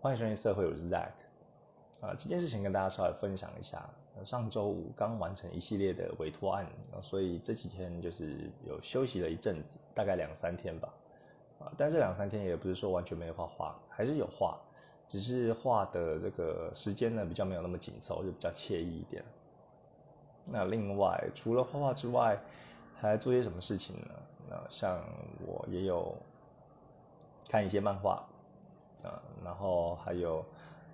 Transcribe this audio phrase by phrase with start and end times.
[0.00, 1.10] 欢迎收听社会，我是 Zack。
[2.00, 3.84] 啊，这件事情跟大家稍微分享一下。
[4.24, 6.64] 上周五刚完成一系列的委托案，
[7.02, 10.88] 所以这几天就是有休息了一阵子，大概两三天吧。
[11.58, 14.56] 啊，但这两三天也不是说完全没有画画，还是有画，
[15.08, 19.24] 只是画的这个时间呢比较没有那么紧凑，就比较惬意一点。
[20.44, 22.38] 那另外除了画画之外，
[23.00, 24.14] 还做些什么事情呢？
[24.48, 25.02] 那像
[25.44, 26.14] 我也有
[27.48, 28.24] 看一些漫画，
[29.02, 30.44] 啊，然后还有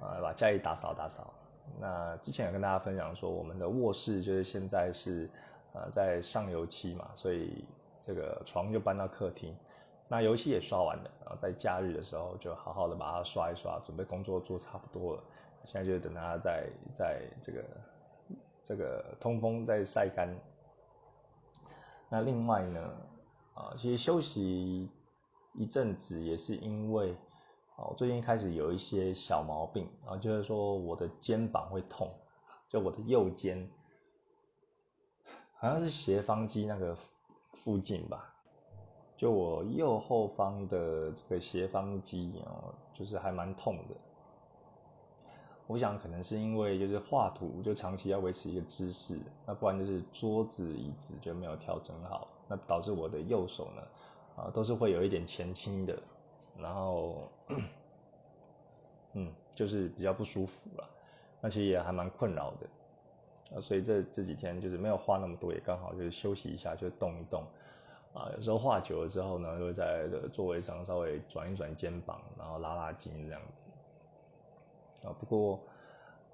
[0.00, 1.32] 呃把家里打扫打扫。
[1.80, 5.28] 那之前有跟大家分享说，我们的卧室就是现在是
[5.72, 7.64] 呃在上油漆嘛，所以
[8.04, 9.56] 这个床就搬到客厅。
[10.06, 15.22] 那油漆也刷完了，然后在假日的时候就好好的把它刷一刷，准备工作做差不多了。
[15.64, 17.64] 现在就等它在在这个
[18.62, 20.28] 这个通风再晒干。
[22.10, 22.80] 那另外呢，
[23.55, 24.91] 啊，其实休息
[25.55, 27.16] 一阵子也是因为，
[27.77, 32.08] 哦，最近开始有一些小毛病，啊，就是说我的肩膀会痛，
[32.69, 33.69] 就我的右肩，
[35.58, 36.97] 好像是斜方肌那个
[37.53, 38.33] 附近吧，
[39.16, 43.94] 就我右后方的这个斜方肌哦，就是还蛮痛的。
[45.66, 53.83] 我想可能是因为就是画图就长期要维持一个姿势，那不然就是桌子椅子就没有调整好，那导致我的右手呢，
[54.36, 55.98] 啊都是会有一点前倾的，
[56.58, 57.28] 然后，
[59.14, 60.91] 嗯，就是比较不舒服了，
[61.41, 67.44] 那其实也还蛮困扰的，啊，所以这这几天就是没有画那么多，也刚好就是休息一下，就动一动，
[68.12, 73.70] 啊，有时候画久了之后呢，就会在座位上稍微转一转肩膀，然后拉拉筋这样子。
[75.06, 75.60] 啊，不过，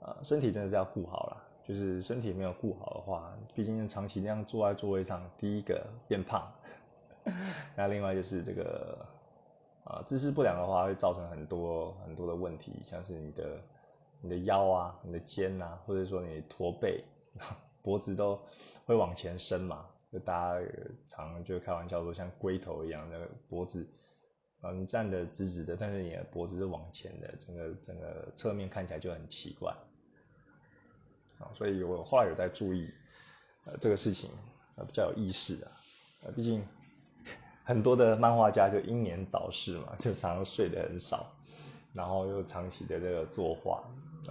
[0.00, 1.46] 啊，身体真的是要顾好了。
[1.62, 6.50] 就是身体没有顾好的话，毕竟长期那样坐在座位上，第一个变胖，
[7.76, 8.98] 那另外就是这个，
[9.84, 13.60] 啊，姿势不良的话，会造成很多很多的问题，像是你的
[14.20, 17.04] 你的腰啊、你的肩啊，或者说你驼背，
[17.82, 18.40] 脖子都
[18.86, 19.86] 会往前伸嘛。
[20.12, 20.66] 就大家
[21.08, 23.86] 常就开玩笑说，像龟头一样，那个脖子。
[24.60, 29.74] 啊，你站的直直的，但是你的脖子是往前的，整个整个侧面看起来就很奇怪。
[31.38, 32.92] 啊，所以我后来有在注意，
[33.64, 34.28] 呃，这个事情，
[34.76, 35.72] 呃，比较有意识啊。
[36.36, 36.62] 毕竟
[37.64, 41.26] 很多的漫画家就英年早逝嘛， 就常常睡得很少，
[41.92, 43.82] 然后又长期的这个作画，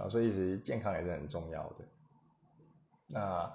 [0.02, 1.84] 啊，所以其实健康也是很重要的。
[3.08, 3.52] 那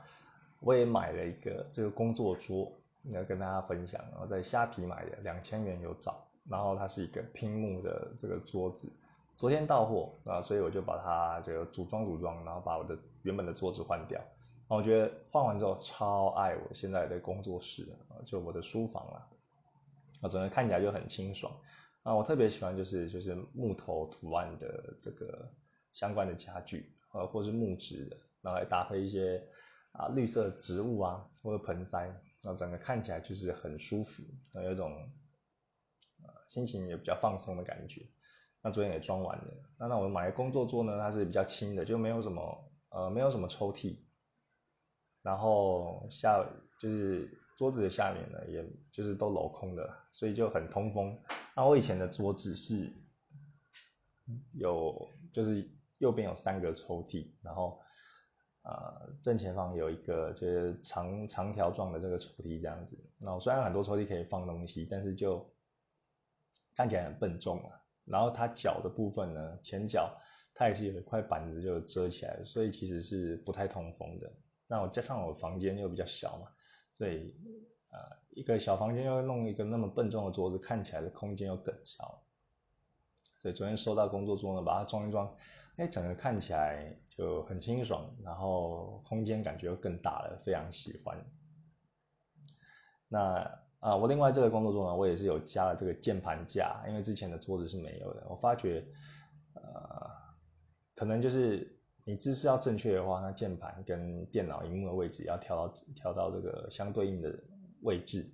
[0.60, 2.72] 我也买了一个这个工作桌，
[3.12, 6.16] 要跟大家分享，然后在虾皮买的，两千元有找。
[6.48, 8.88] 然后它是一个拼木的这个桌子，
[9.36, 14.22] 昨天到货啊，所以我就把它这个组装组装，然后把我的原本的桌子换掉。
[14.68, 19.28] 我觉得换完之后超爱我现在的工作室啊，就我的书房了，
[20.22, 21.54] 啊整个看起来就很清爽
[22.04, 22.14] 啊。
[22.14, 25.52] 我特别喜欢就是就是木头图案的这个
[25.94, 29.42] 相关的家具啊，或是木质的，然后来搭配一些
[29.92, 34.92] 啊绿色植物啊或者盆栽，那整个看起来就是很舒服，有一种。
[36.48, 38.02] 心情也比较放松的感觉，
[38.62, 39.54] 那昨天也装完了。
[39.78, 43.98] 那那我买的工作桌呢，它是比较轻的，就没有什么呃没有什么抽屉，
[45.22, 46.48] 然后下
[46.80, 51.18] 就是桌子的下面呢，也就是都镂空的，所以就很通风。
[51.56, 52.92] 那我以前的桌子是
[54.54, 55.66] 有就是
[56.00, 57.80] 右边有三个抽屉，然后
[58.64, 62.98] 呃正前方有一个就是长长条状的这个抽屉这样子。
[63.18, 65.50] 那虽然很多抽屉可以放东西，但是就
[66.76, 70.14] 看起来很笨重啊，然后它脚的部分呢，前脚
[70.54, 74.30] 它也是有一块板子就遮起来，所以其实是不太通风的。
[74.68, 76.48] 那我加上我房间又比较小嘛，
[76.98, 77.36] 所以
[77.92, 78.00] 呃
[78.32, 82.24] 一个小房间又弄一个那么笨重的桌子，看起来的空间又更小。
[83.42, 85.36] 所以昨天收到工作桌呢，把它装一装，
[85.78, 91.18] 哎，整个看起来就很清爽，然后空间感觉又更大了，非常喜欢。
[93.08, 93.60] 那。
[93.82, 98.26] 啊，我另外这个工作桌呢，我也是有加了这个键盘架，因为之前的桌子是没有的。
[98.28, 98.84] 我发觉，
[99.54, 100.10] 呃，
[100.96, 101.75] 可能就是
[102.06, 107.38] 你姿势要正确的话，那键盘跟电脑荧幕的位置要调到调到这个相对应的
[107.82, 108.32] 位置。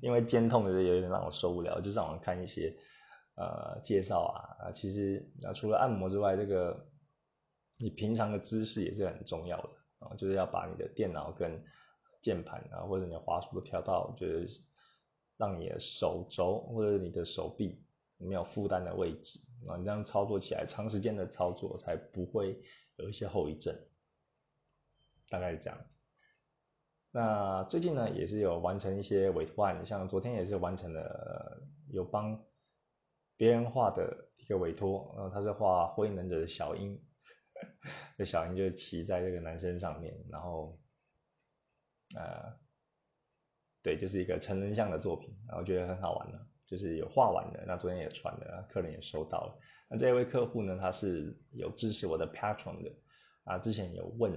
[0.00, 2.74] 因为肩痛的有点让我受不了，就上网看一些
[3.34, 6.86] 呃介绍啊，啊，其实啊除了按摩之外，这个
[7.76, 9.68] 你平常的姿势也是很重要的
[9.98, 11.62] 啊，就是要把你的电脑跟
[12.22, 14.48] 键盘啊，或者你的滑鼠都调到就是
[15.36, 17.84] 让你的手肘或者你的手臂
[18.18, 22.60] 没有负担的位置啊，你这样操作起来，长时间的操作才不会
[22.96, 23.76] 有一些后遗症。
[25.28, 25.90] 大概是这样子。
[27.10, 32.44] 那最近呢，也是有完成一些委托案，像昨天也是完成了有帮
[33.36, 37.02] 别人画的一个委托，然后他是画火影忍者的小樱，
[38.16, 40.78] 这 小樱就骑在这个男生上面，然后，
[42.14, 42.56] 呃，
[43.82, 49.58] 对，就是一个成人像的作品，然后觉得很好玩了，就是有画完了，那昨天也传了，客人也收到了。
[49.88, 52.92] 那这位客户呢，他是有支持我的 Patron 的，
[53.44, 54.32] 啊，之前有问，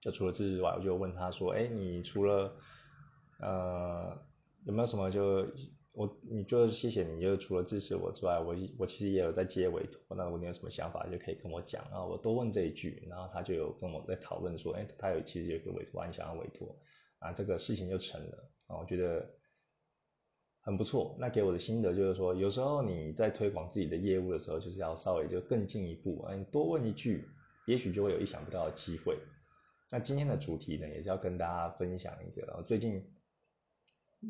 [0.00, 2.56] 就除了支持之外，我就问他说，哎，你除了，
[3.40, 4.16] 呃，
[4.64, 5.46] 有没有什么就？
[5.94, 10.16] 我你就谢谢你，就除了支持我之外，我我其实也有在接委托。
[10.16, 12.02] 那如果你有什么想法，就可以跟我讲啊。
[12.02, 16.74] 我多问这一句，然后他就有跟我在讨论说，哎，他有其实有个委托你想要委托，
[17.18, 18.78] 啊，这个事情就成了啊。
[18.78, 19.30] 我觉得
[20.62, 21.14] 很不错。
[21.18, 27.28] 那给我的心得就是说，有时候你在推广自己的业务的时候，就是要稍微就更进一步啊，你多问一句，
[27.66, 29.18] 也许就会有意想不到的机会。
[29.90, 33.04] 那今天的主题呢，也是要跟大家分享一个，然后最近。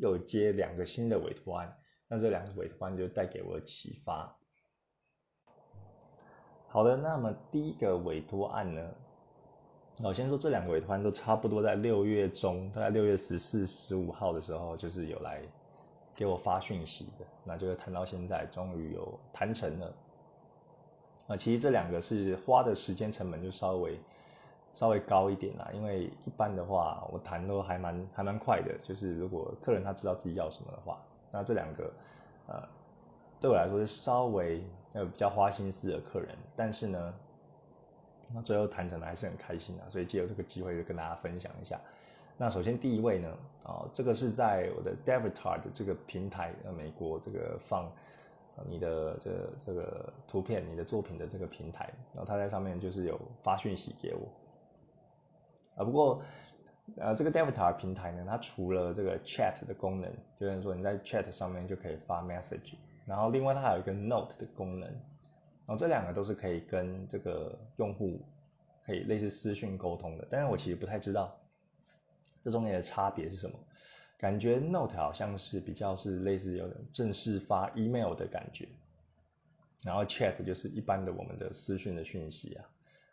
[0.01, 1.77] 又接两个新的委托案，
[2.07, 4.35] 那这两个委托案就带给我启发。
[6.67, 8.91] 好的，那么第一个委托案呢，
[10.03, 15.43] 我先说这两个委托案都差不多在六月中，大概六月十四、十五号的时候，就是有来
[16.15, 19.93] 给我发讯息的，那就是谈到现在，终于有谈成了。
[21.27, 23.99] 啊，其实这两个是花的时间成本就稍微。
[24.75, 28.75] 稍微高一点啦，因为一般的话，我谈都还蛮还蛮快的。
[28.81, 30.99] 就是如果客人他知道自己要什么的话，
[31.31, 31.93] 那这两个，
[32.47, 32.67] 呃，
[33.39, 34.63] 对我来说是稍微
[34.93, 36.35] 呃比较花心思的客人。
[36.55, 37.13] 但是呢，
[38.33, 41.79] 那最后谈成了还是很开心的，所以借由这个机会就跟大家分享一下。
[42.37, 43.29] 那首先第一位呢，
[43.63, 47.91] 啊，这个是在我的 Devitar 的这个平台，呃，美国这个放
[48.67, 49.31] 你的这
[49.65, 54.27] 这个图片、你的作品的这个平台，然后他在上面就是有发讯息给我。
[55.75, 56.21] 啊，不过，
[56.97, 62.75] 呃，这个 Devitar 平台呢，它除了这个 Chat 的功能，就是说你在 Chat 上面就可以发 Message，
[63.05, 68.19] 然后另外它还有一个 Note 的功能，然后这两个都是可以跟这个用户
[68.85, 70.27] 可以类似私讯沟通的。
[70.29, 71.35] 但是我其实不太知道
[72.43, 73.57] 这中间的差别是什么，
[74.17, 78.67] 感觉 Note 好像是比较是类似有正式发 Email 的感觉，
[79.83, 82.65] 然后 Chat 就是一般的我们的私讯的讯息啊。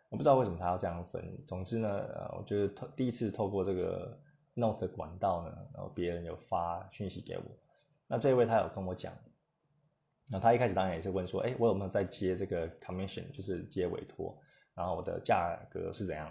[0.08, 1.22] 我不知道为什么他要这样分。
[1.46, 4.18] 总之呢，呃，我觉得透第一次透过这个
[4.54, 7.44] Note 的管道呢，然后别人有发讯息给我。
[8.08, 9.12] 那这位他有跟我讲，
[10.28, 14.36] 那他一开始当然也是问说，哎，我有没有在接这个 commission，就是接委托，
[14.74, 16.28] 然后我的价格是怎样？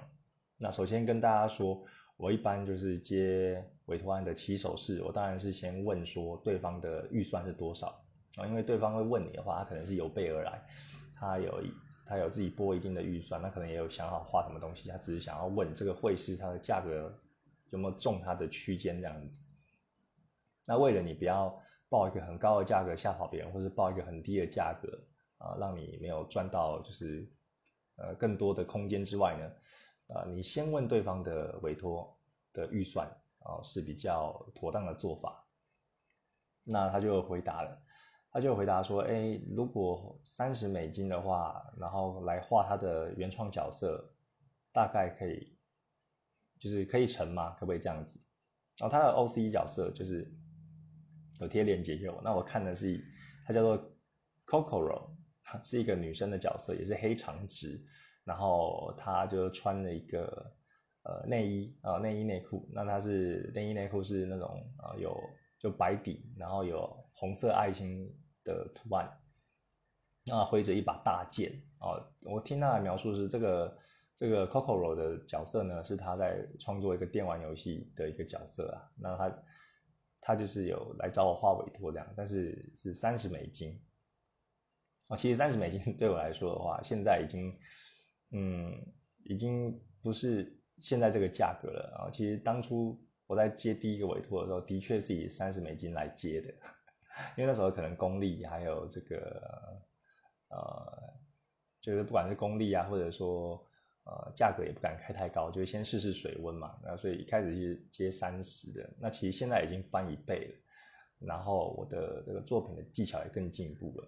[0.58, 1.82] 那首先跟大家说，
[2.20, 7.88] 我一般就是接委托案的起手式，我当然是先问说对方的预算是多少
[8.38, 10.62] 啊，因为对方会问你的话，他可能是有备而来，
[11.16, 11.64] 他有。
[12.12, 17.16] 他有自己拨一定的预算，那可能也有想好画什么东西，他只是想要问这个会师他的价格
[17.70, 19.40] 有没有中他的区间这样子。
[20.66, 21.56] 那为了你不要
[21.88, 25.00] 报一个很高的价格吓跑别人，或是报一个很低的价格
[25.38, 27.30] 啊，让你没有赚到就是
[27.98, 29.48] 呃更多的空间之外呢，
[30.14, 32.18] 啊，你先问对方的委托
[32.54, 33.08] 的预算
[33.40, 35.48] 啊是比较妥当的做法。
[36.64, 37.82] 那他就回答了。
[38.32, 44.14] 他就回答说：“哎，如果三十美金的话，然后来画他的原创角色，
[44.72, 45.58] 大概可以，
[46.60, 47.56] 就是可以成吗？
[47.60, 48.22] 可不可以这样子？
[48.78, 50.32] 然后他的 O C 角色就是
[51.42, 53.04] 有贴链接给我，那我看的是
[53.48, 53.78] 他叫做
[54.46, 55.10] Coco Ro，
[55.64, 57.84] 是一个女生的角色，也是黑长直，
[58.24, 60.52] 然后他就穿了一个
[61.04, 65.20] 呃内衣啊内衣内裤，那他是内衣内裤是那种啊有
[65.60, 68.10] 就白底，然后有。”红色爱心
[68.46, 69.12] 的图案，
[70.24, 72.00] 那挥着一把大剑啊！
[72.22, 73.78] 我听他的描述是，这个
[74.16, 78.90] 这个 Coco 的角色呢，是他在创作一个电玩游戏的一个角色啊。
[78.96, 79.44] 那他
[80.22, 83.78] 他就是有来找我画委托这样，但是是三十美金
[85.10, 85.18] 哦。
[85.18, 87.54] 其实三十美金 对我来说的话，现在已经
[88.32, 88.74] 嗯，
[89.24, 92.12] 已经不是现在这个价格了啊。
[92.12, 96.54] 其实当初我在接第一个委托的时候，的确是以三十美金来接的。
[97.36, 99.82] 因为那时候可能功力还有这个，
[100.50, 101.14] 呃，
[101.82, 103.68] 就是不管是功力啊，或者说
[104.06, 106.80] 呃价格也不敢开太高，就先试试水温嘛。
[106.84, 110.56] 然后所以一开始是接三十的，那其实现在已经翻一倍了。
[111.28, 114.08] 然后我的这个作品的技巧也更进步了，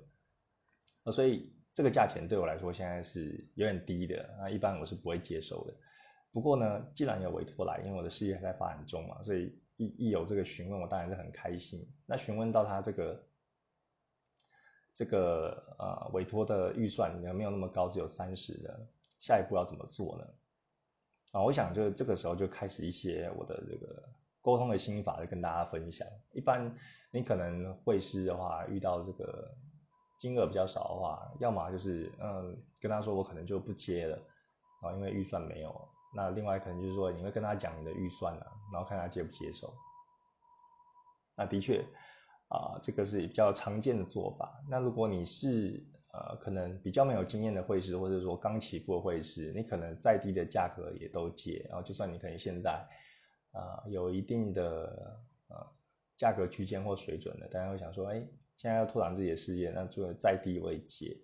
[1.03, 5.73] 呃，所以这个价钱对我来说现在是有点低的，那一般我是不会接受的。
[6.31, 9.59] 不过呢，既然有委托来，因为我的事业还在发展中嘛，所以。
[9.77, 11.91] 一一有这个询问，我当然是很开心。
[12.05, 13.23] 那询问到他这个
[14.93, 18.87] 这个呃委托的预算有没有那么高，只有三十的，
[19.19, 20.27] 下一步要怎么做呢？
[21.31, 24.07] 啊，我想就这个时候就开始一些我的这个
[24.39, 26.07] 沟通的心法，就跟大家分享。
[26.31, 26.77] 一般
[27.09, 29.51] 你可能会师的话，遇到这个
[30.21, 34.15] 金额比较少的话，要么就是嗯跟他说我可能就不接了
[34.83, 35.89] 啊，因为预算没有。
[36.15, 39.73] 那另外可能就是说你会跟他讲你的预算啊，然后看他接不接受。
[41.35, 41.83] 那的确
[42.49, 44.61] 啊，这个是比较常见的做法。
[44.69, 51.65] 那如果你是呃可能比较没有经验的会师，或者说刚起步的会师，你可能再低的价格也都接。
[51.67, 52.87] 然后就算你可能现在
[53.53, 55.67] 啊有一定的呃
[56.15, 58.23] 价格区间或水准的，大家会想说，哎，
[58.61, 61.17] 现在要拓展自己的事业，那就再低我也接。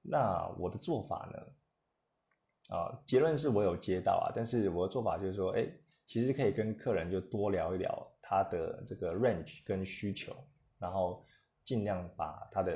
[0.00, 2.74] 那我的做法呢？
[2.74, 5.68] 啊，结论是我有接到啊，但是我的做法就是说，哎，
[6.06, 10.34] 其实可以跟客人就多聊一聊他的这个 range 跟需求，
[10.78, 11.22] 然后
[11.62, 12.72] 尽量把他的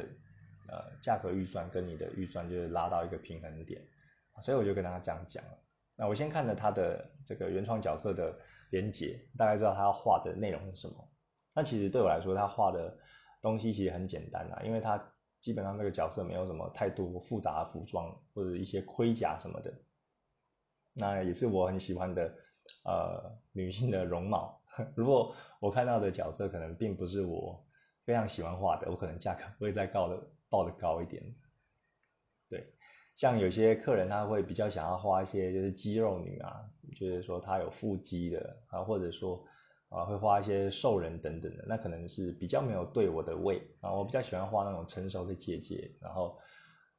[0.68, 3.82] 呃价格预算跟你的预算就是拉到一个平衡点，
[4.42, 5.58] 所以我就跟他这样讲了。
[5.96, 8.38] 那我先看了他的这个原创角色的
[8.72, 11.08] 连结，大概知道他要画的内容是什么。
[11.54, 12.96] 那其实对我来说，他画的
[13.40, 15.02] 东西其实很简单啊，因为他。
[15.40, 19.73] 基本上那个角色没有什么太多复杂的服装或者一些盔甲什么的，
[20.92, 22.35] 那也是我很喜欢的
[22.85, 24.61] 呃女性的容貌。
[24.94, 27.66] 如果我看到的角色可能并不是我
[28.04, 31.25] 非常喜欢画的，我可能价格会再高的报的高一点。
[32.50, 32.75] 对，
[33.16, 39.42] 像有些客人他会比较想要画一些就是肌肉女啊，就是说她有腹肌的啊，或者说。
[39.90, 46.38] 啊，会画一些兽人等等的，那可能是比较没有对我的胃啊，我比较喜欢画那种成熟的姐姐，然后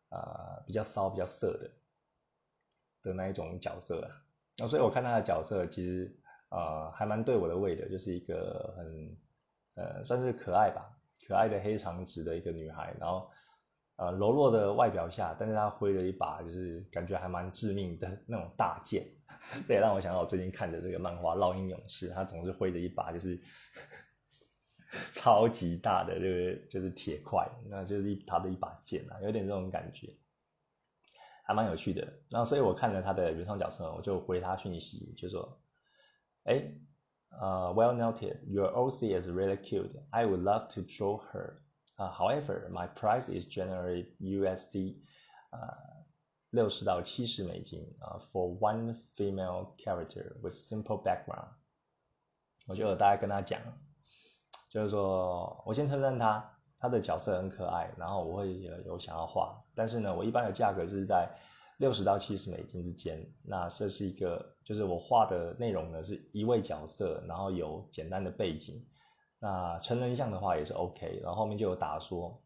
[0.09, 1.71] 啊比较骚、比较色的
[3.01, 4.11] 的那一种角色啊，
[4.59, 6.15] 那所以我看他的角色其实
[6.49, 9.17] 啊还蛮对我的胃的，就是一个很
[9.75, 10.95] 呃算是可爱吧，
[11.27, 13.27] 可爱的黑长直的一个女孩，然后。
[13.97, 19.05] 呃，柔弱的外表下，但是他挥了一把，就是感觉还蛮致命的那种大剑。
[19.67, 23.39] 这也让我想到我最近看的这个漫画《烙印勇士》，他总是挥着一把就是
[25.13, 30.15] 超级大的，就是就是铁块，那就是一他的一把剑啊，有点这种感觉，
[31.43, 32.01] 还蛮有趣的。
[32.29, 35.61] 然后，所以我看了他的原创角色，我就回他讯息，就说
[36.43, 36.73] ：“哎，
[37.29, 39.91] 呃，Well noted, your OC is really cute.
[40.09, 41.61] I would love to draw her.”
[41.97, 45.03] However, my price is generally USD
[45.51, 45.90] 啊
[46.51, 51.47] 六十到七十美金啊，for one female character with simple background。
[52.67, 53.59] 我就有大概跟他讲，
[54.69, 61.27] 就是说我先称赞他，他的角色很可爱，然后我会有想要画，但是呢，我一般的价格是在
[61.77, 63.25] 六十到七十美金之间。
[63.43, 68.85] 那这是一个，就是我画的内容呢是一位角色，然后有简单的背景。
[69.39, 72.43] 那成人像的话也是 OK，然后后面就有打说，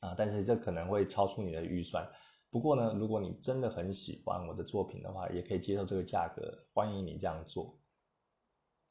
[0.00, 2.06] 啊，但是这可能会超出你的预算。
[2.50, 7.78] 不过呢，如果你真的很喜欢我的作品的话，也可以接受这个价格，欢迎你这样做。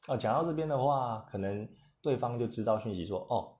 [0.07, 1.67] 哦，讲到这边的话，可能
[2.01, 3.57] 对方就知道讯息说，哦，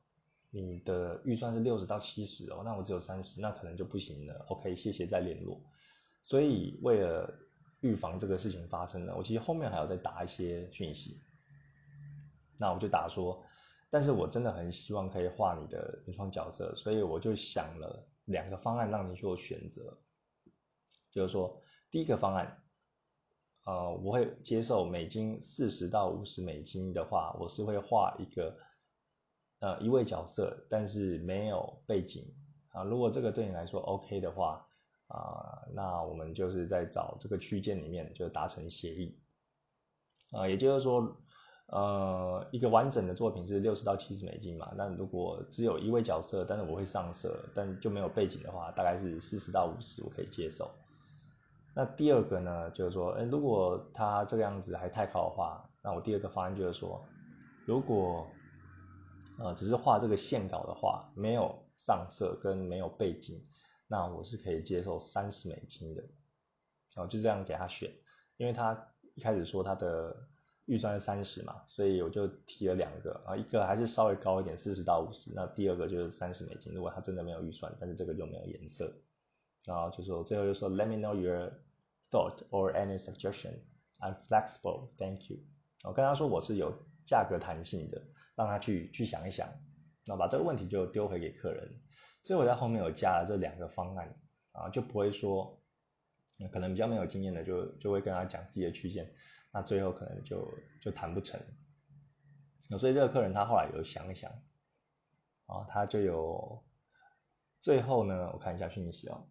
[0.51, 4.45] 你的预算是六十到七十哦，那我只有三十，那可能就不行了。
[4.49, 5.59] OK，谢谢再联络。
[6.21, 7.33] 所以为了
[7.81, 11.19] 预防这个事情发生呢，我其实后面还要再打一些讯息。
[12.57, 13.43] 那我就打说，
[13.89, 19.97] 但是我真的很希望可以画你的原创角色，所以我就想了两个方案让你做选择，
[21.11, 22.63] 就是说第一个方案，
[23.65, 28.57] 呃，我会接受美金四十到五十美金的话，我是会画一个
[29.59, 32.33] 呃一位角色，但是没有背景
[32.69, 32.83] 啊。
[32.83, 34.67] 如果这个对你来说 OK 的话
[35.07, 39.19] 啊，那我们就是在找这个区间里面就达成协议
[40.31, 41.21] 啊，也就是说。
[41.67, 44.71] 呃，一个完整的作品是六十到七十美金嘛？
[44.77, 50.69] 那如果只有一位角色，但是我会上色，但就没有背景的话，大概是四十到五十，我可以接受。
[51.73, 57.03] 那第二个呢，就是说，哎，如果他这个样子还太高的话，那我第二个方案就是说，
[57.65, 58.27] 如果
[59.39, 63.43] 呃只是画这个线稿的话，没有上色跟没有背景，
[63.87, 66.03] 那我是可以接受三十美金的。
[66.93, 67.91] 然后就这样给他选，
[68.37, 70.15] 因为他一开始说他的。
[70.65, 75.31] 预算是三十嘛，所以我就提了两个啊，一个还是稍微高一点，四十到五十。
[75.35, 76.73] 那第二个就是三十美金。
[76.73, 78.91] 如果他真的没有预算，但是这个就没有颜色，
[79.65, 81.51] 然后就说最后就说 Let me know your
[82.09, 83.53] thought or any suggestion.
[83.99, 84.89] I'm flexible.
[84.97, 85.37] Thank you.
[85.83, 86.73] 我跟他说我是有
[87.05, 88.01] 价格弹性的，
[88.35, 89.47] 让他去去想一想，
[90.05, 91.69] 那把这个问题就丢回给客人。
[92.23, 94.17] 所以我在后面有加了这两个方案
[94.51, 95.61] 啊，就不会说
[96.51, 99.07] 可能比较没有经验的就就会跟他讲自己的区间。
[99.57, 100.45] 那最后可能就
[100.81, 101.39] 就谈不成，
[102.77, 104.29] 所以这个客人他后来有想一想，
[105.45, 106.61] 啊，他就有
[107.61, 109.29] 最后呢，我看一下讯息哦，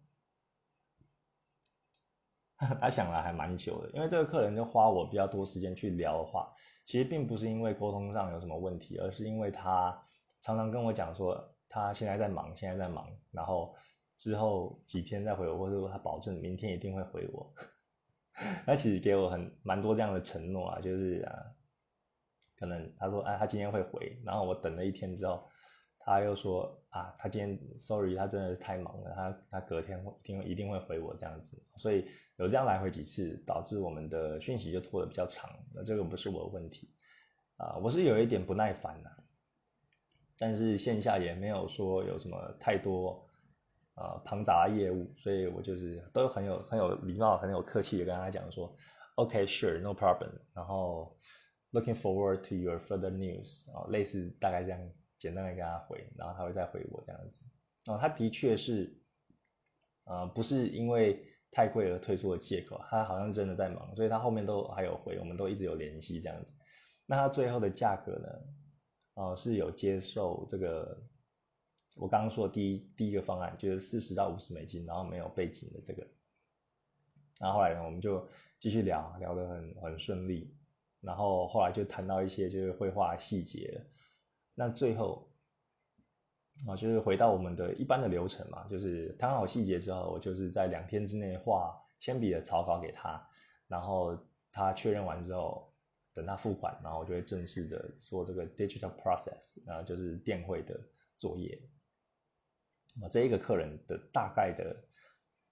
[2.57, 6.51] 他想了还蛮久的，因为这个客人就花我比较多时间去聊的话，
[6.87, 9.95] 其实并不是因为沟通上有什么问题，而是因为他
[10.41, 13.75] 常常跟我讲说，他现在在忙，现在在忙，然后
[14.17, 17.53] 之后几天再回我，或者说他保证明天一定会回我。
[18.65, 21.31] 他其实给我很蛮多这样的承诺啊，就是啊，
[22.57, 25.47] 可能他说哎他今天会回，然后我等了一天之后，
[25.99, 32.05] 他又说啊他今天 sorry 他真的是太忙了，他他隔天会一定一定会回我这样子，所以
[32.37, 35.49] 有这样来回几次，导致我们的讯息就拖得比较长。
[35.73, 36.89] 那这个不是我的问题
[37.55, 39.09] 啊，我是有一点不耐烦的，
[40.37, 43.24] 但是线下也没有说有什么太多。
[43.97, 48.75] 呃，庞杂业务，所以我就是都很有很有礼貌、很有客气的跟他讲说
[49.15, 50.31] ，OK，Sure，No problem。
[50.53, 51.17] 然后
[51.71, 53.71] ，Looking forward to your further news。
[53.71, 57.37] 啊，类似大概这样简单的跟他回，然后他会再回我这样子。
[57.89, 58.93] 哦，他的确是，
[60.03, 66.57] 呃，不是因为太贵而退出的借口，他好像真的在忙，所以他后面都还有回，我们都一直有联系这样子。
[67.05, 68.27] 那他最后的价格呢？
[69.13, 71.01] 哦，是有接受这个。
[71.95, 76.05] 我刚刚说的第一第一个方案就是四十到五十美金，然后没有背景的这个，
[77.39, 78.27] 然后后来呢，我们就
[78.59, 80.53] 继续聊聊得很很顺利，
[80.99, 83.85] 然后后来就谈到一些就是绘画细节，
[84.53, 85.31] 那最后
[86.67, 93.25] 啊就是回到我们的一般的流程嘛，就是谈好细节之后，我就是在两天之内画铅笔的草稿给他，
[93.67, 94.17] 然后
[94.51, 95.73] 他确认完之后，
[96.13, 100.77] 等他付款，然后我就会正式的做这个 digital process，然后就是电绘的
[101.17, 101.57] 作业。
[103.01, 104.75] 啊，这一个客人的大概的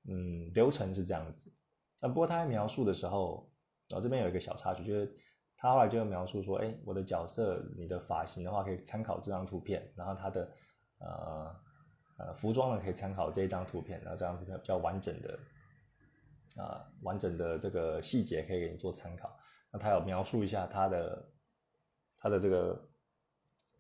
[0.08, 1.52] 嗯流程是这样子，
[2.00, 3.52] 那不过他在描述的时候，
[3.92, 5.16] 哦这边有一个小插曲，就是
[5.58, 10.52] 他后来就描述说，哎，我的角色你的发型的话可以参考这张图片，然后他的
[11.00, 11.56] 呃
[12.18, 15.40] 呃服装呢可以参考这一张图片，然后这张图片比较完整的
[16.58, 19.38] 啊完整的这个细节可以给你做参考。
[19.72, 21.30] 那他有描述一下他的
[22.18, 22.90] 他的这个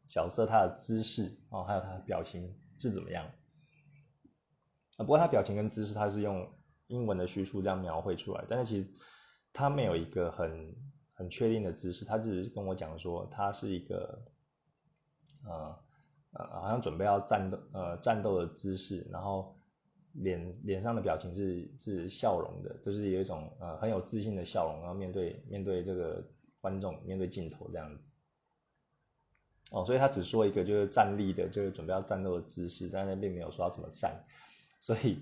[0.10, 3.29] 角色他的姿势哦，还有他的表情是怎么样。
[4.98, 6.48] 啊，不过他表情跟姿势，他是用
[6.88, 8.88] 英文的叙述这样描绘出来，但是其实
[9.51, 10.75] 他没有一个很
[11.14, 14.22] 很确定的姿势，他只是跟我讲说他是一个，
[15.46, 15.79] 呃
[16.34, 19.56] 呃，好像准备要战斗呃战斗的姿势，然后
[20.14, 26.24] 脸脸上的表情是是笑容的，就是有一种呃很有自信的笑容，然后面对面对这个
[26.62, 28.03] 观众，面对镜头这样子。
[29.72, 34.24] 哦，所以他只说一个就是站立的，就是准备要战斗的姿势，但是并没有说要怎么站。
[34.83, 35.17] 所以，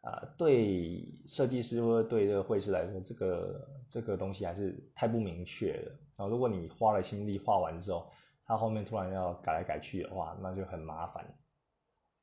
[0.00, 5.92] 啊，对设计师或者对这个绘师来说，这个这个东西还是太不明确了。
[6.16, 8.10] 然后，如果你花了心力画完之后，
[8.46, 11.26] 他后面突然要改来改去的话，那就很麻烦。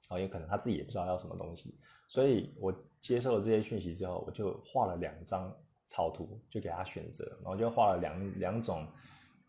[0.10, 1.80] 哦，也可能他自己也不知道要什么东西。
[2.08, 5.56] 所以我接受了这些讯息之后，我就画了两张
[5.86, 8.88] 草图，就给他选择，然后就画了两两种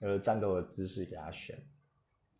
[0.00, 1.56] 呃战斗的姿势给他选。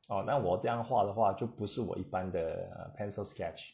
[0.08, 3.70] 哦，那我这样画的话，就不是我一般的 pencil sketch。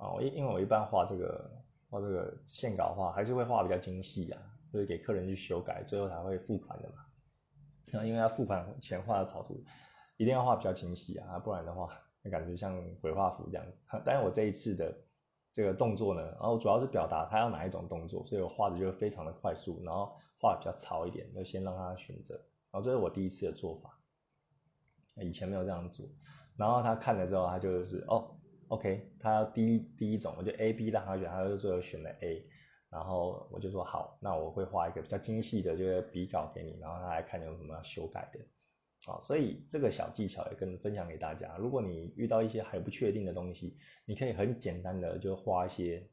[0.00, 1.50] 哦，因因为我一般画这个
[1.90, 4.40] 画这个线稿的话，还是会画比较精细啊，
[4.72, 6.94] 就是给客人去修改，最后才会付款的嘛。
[7.92, 9.62] 那因为他付款前画的草图，
[10.16, 13.76] 一定要画比较精细啊，不然的话，那感觉像鬼画符这样子。
[14.02, 14.96] 但是我这一次的
[15.52, 22.34] 这个动作呢，然后主要是表达他要哪一种动作，所以我画的就非常的快速，然后画的比较糙一点，就先让他选择。
[22.70, 23.98] 然后这是我第一次的做法，
[25.16, 26.06] 以前没有这样做。
[26.56, 28.34] 然后他看了之后，他就是哦。
[28.70, 32.46] OK，他第一第一种，我就 A、B 让他选，他就最后选了 A，
[32.88, 38.38] 然后我就说好，那我会画一个比较精细的，就是笔稿给你，然后他来看有什么要修改的，
[39.04, 41.56] 好，所以这个小技巧也跟分享给大家。
[41.58, 46.08] 如果你遇到一些还不确定的东西，你可以很简单的就画一些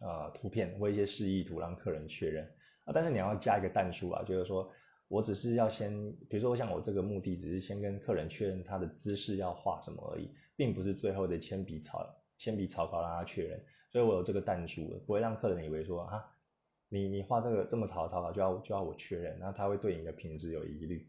[0.00, 2.44] 呃图片或一些示意图让客人确认
[2.84, 4.68] 啊，但是你要加一个弹数啊，就是说
[5.06, 5.92] 我只是要先，
[6.28, 10.28] 比如说像我这个目的只是先跟客人确认他的姿势要画什么而已。
[10.58, 12.04] 并不是最后的铅笔草
[12.36, 16.28] 铅笔草稿让他确认，所以我有这个弹数，不会让客人以为说啊，
[16.88, 21.08] 你你画这个这么草的草稿就要就要我确认，那他会对你的品质有疑虑，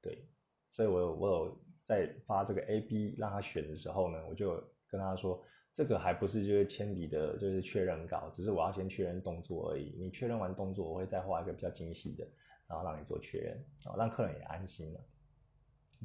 [0.00, 0.24] 对，
[0.70, 12.24] 所以我我有在发这个 A B 让他选的时候呢，我就跟他说，这个还不是就是铅笔的就是确认稿，只是我要先确认动作而已，你确认完动作，我会再画一个比较精细的，
[12.68, 15.00] 然后让你做确认，啊，让客人也安心了。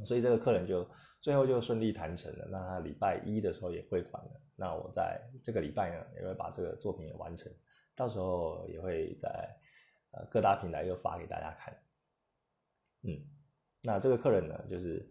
[0.05, 0.87] 所以这个客人就
[1.21, 2.47] 最后就顺利谈成了。
[2.49, 4.31] 那他礼拜一的时候也汇款了。
[4.55, 7.51] 那我在这个礼拜呢，也会把这个作品也完成，
[7.95, 9.29] 到时候也会在
[10.11, 11.73] 呃各大平台又发给大家看。
[13.03, 13.15] 嗯，
[13.81, 15.09] 那这个客人呢，就是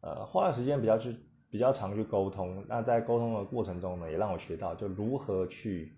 [0.00, 1.16] 呃花了时间比较去
[1.48, 2.64] 比较长去沟通。
[2.68, 5.96] 那在沟通的过程中呢，也让我学到就如何去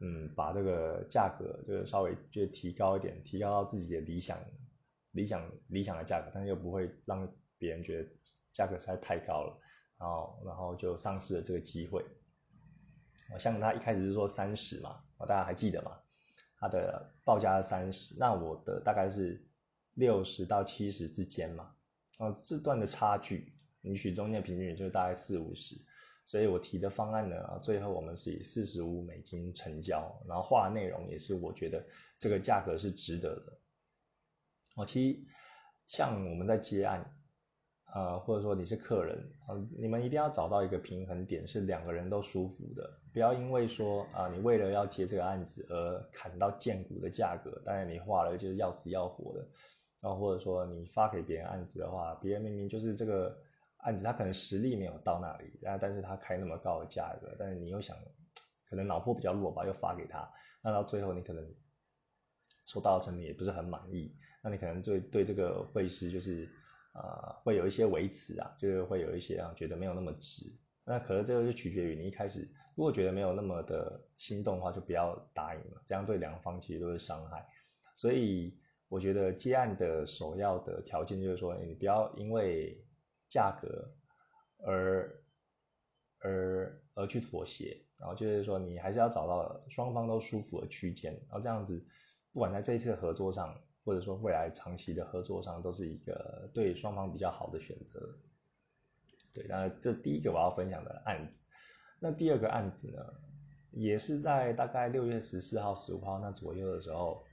[0.00, 4.38] 嗯把这个价格就是稍微就提高一点，提高到自己的理想
[5.12, 8.08] 理想理想的价格，但是又不会让别人觉得
[8.52, 9.60] 价格实在太高了
[9.98, 12.04] 然后然后就丧失了这个机会。
[13.32, 15.98] 我像他一开始是说三十嘛，大家还记得吗？
[16.58, 19.44] 他的报价是三十，那我的大概是
[19.94, 21.74] 六十到七十之间嘛，
[22.18, 25.76] 哦，这段的差距，允许中间平均也就大概四五十，
[26.24, 31.84] 所以我提的方案呢，最后我们是以四十五美金成交，然后画的内容也是我觉得
[32.18, 33.58] 这个价格是值得的。
[34.76, 35.18] 哦，其实
[35.88, 37.12] 像我们在接案。
[37.94, 39.16] 呃，或者说你是客人，
[39.48, 49.48] 嗯，你们一定要找到一个平衡点，是两个人都舒服的，不要因为说啊，你为了要接这个案子而砍到见骨的价格，当然你画了就是要死要活的，
[50.00, 53.34] 然后或者说你发给别人案子的话，别人明明就是这个
[53.78, 57.96] 案子，他可能实力没有到那里，然后但是他开那么高的价格，但是你又想，
[58.68, 60.28] 可能脑波比较弱吧，又发给他，
[60.62, 61.42] 那到最后你可能
[62.66, 66.46] 收到的成品也不是很满意，那你可能对对这个会师就是。
[66.96, 70.50] 呃，会有一些维持啊，就是会有一些啊，觉得没有那么值。
[70.82, 77.46] 那可能这个就取决于你一开始，如果觉得没有那么的心动的话，就不要答应了，这样对两方其实都是伤害。
[77.94, 82.82] 所以我觉得接案的首要的条件就是说，你不要因为
[83.28, 83.94] 价格
[84.64, 85.22] 而
[86.20, 91.84] 而而去妥协，然后就是说你还是要找到双方都舒服的区间，然后这样子，
[92.32, 93.54] 不管在这一次合作上。
[93.86, 98.18] 或者说未来长期的合作上都是一个对双方比较好的选择。
[99.32, 101.40] 对，那这第一个我要分享的案子。
[102.00, 103.00] 那第二个案子呢，
[103.70, 107.24] 也是在大概六月十四号、十五号那左右的时候，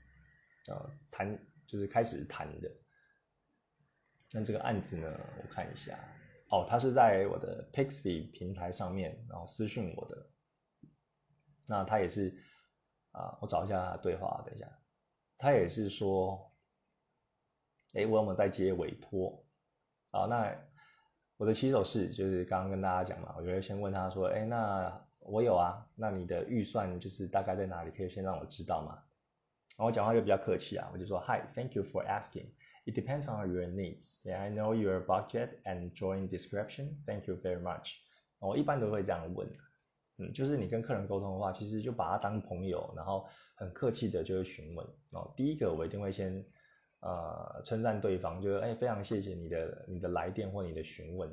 [0.68, 1.36] 呃，谈
[1.66, 2.70] 就是开始谈的。
[4.32, 5.10] 那这个案子呢，
[5.42, 5.98] 我看一下，
[6.50, 10.30] 哦，他是在我的 Pixie 平台上面，然后私讯我的。
[11.66, 12.36] 那他也是
[13.12, 14.70] 啊，我找一下他对话，等一下。
[15.38, 16.52] 他也是说，
[17.94, 19.44] 哎，我有没有在接委托？
[20.10, 20.54] 啊，那
[21.36, 27.90] 我的起手式就是刚刚跟大家讲嘛，我就会先问他说，哎，那我有啊，那你的预算就是大概在哪里？
[27.90, 29.02] 可以先让我知道吗？
[29.76, 32.46] 然后我讲话就比较客气啊，我就说，Hi，thank you for asking.
[32.84, 34.20] It depends on your needs.
[34.22, 37.02] Yeah, I know your budget and join description.
[37.06, 37.94] Thank you very much.
[38.38, 39.50] 我一般都会这样问。
[40.18, 45.34] 嗯，就是你跟客人沟通的话，其实就把他当朋友，然后很客气的就会询问哦。
[45.36, 46.32] 第一个我一定会先
[47.00, 51.28] 呃称赞对方，就是哎非常谢谢你的你的来电或你的询问，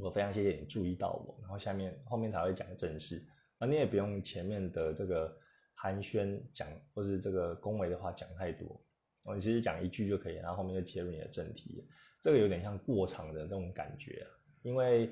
[0.00, 3.20] 我非常谢谢你注意到我，然后下面后面才会讲正事。
[3.58, 5.36] 那你也不用前面的这个
[5.74, 8.80] 寒暄讲或是这个恭维的话讲太多，
[9.24, 11.84] 哦，其实讲一句就可以，然后后面就切入你的正题。
[12.20, 14.24] 这个有点像过场的那种感觉，
[14.62, 15.10] 因为。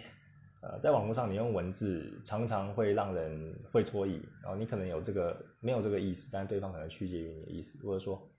[0.63, 8.31] 呃，在网络上你用文字常常会让人会错意，然后你可能有这个没有这个意思，但是对方可能曲解于你的意思，或者说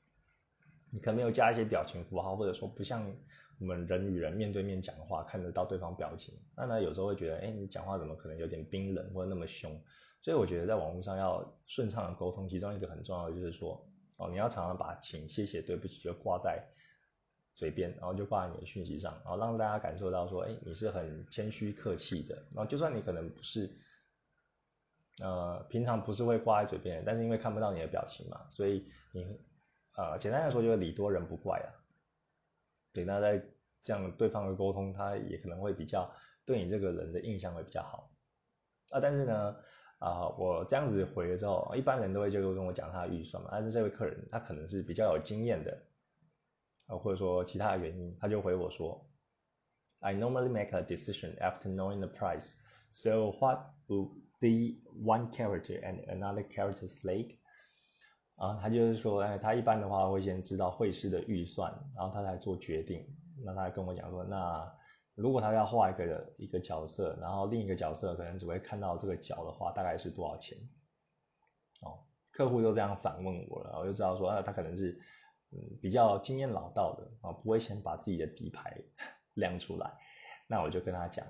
[0.91, 3.11] 你可能没有加一些表情符号，或者说不像
[3.59, 9.71] 我们人与人面对面讲话看得到对方表情，那呢有时候会觉得，哎，你讲话怎么可能有点冰冷或者那么凶？
[10.21, 13.83] 所以我觉得在网络上要顺畅的沟通，其中一个很重要的就是说，
[14.17, 16.63] 哦，你要常常把请、谢谢、对不起就挂在。
[17.61, 22.33] 嘴边，然后就挂在你的讯息上，然后让大家感受到说，哎，你是很谦虚客气的。
[22.55, 23.69] 然后就算你可能不是，
[25.21, 29.39] 呃，平常不是会挂在嘴边，但是因为看不到你的表情嘛，所以你，
[29.95, 31.69] 呃，简单来说就是礼多人不怪啊。
[32.93, 33.39] 对，那在
[33.83, 36.11] 这样对方的沟通，他也可能会比较
[36.43, 38.09] 对你这个人的印象会比较好。
[38.89, 39.55] 啊，但是呢，
[39.99, 45.77] 啊，我这样子回了之后，一般人都会就跟我讲他的预算嘛，但是这位客人他可能是比较有经验的。
[46.97, 49.05] 或者说其他的原因，他就回我说
[49.99, 52.53] ，I normally make a decision after knowing the price.
[52.91, 57.37] So what would be one character and another character's like？”
[58.35, 63.07] 啊，他就是说，哎，他一般的话会先知道会师的预算，然后他才做决定。
[63.45, 64.71] 那他跟我讲说，那
[65.15, 70.57] 如果他要画一个一个角色，然后另一个角色可能只会看到这个角的话，大概是多少钱？
[71.81, 71.99] 哦，
[72.31, 74.99] 客户就这样反问我了，我就知道说，啊，他可能是。
[75.53, 78.81] 嗯，比较经验老道的啊，不会先把自己的底牌
[79.35, 79.91] 亮出来。
[80.47, 81.25] 那我就跟他讲，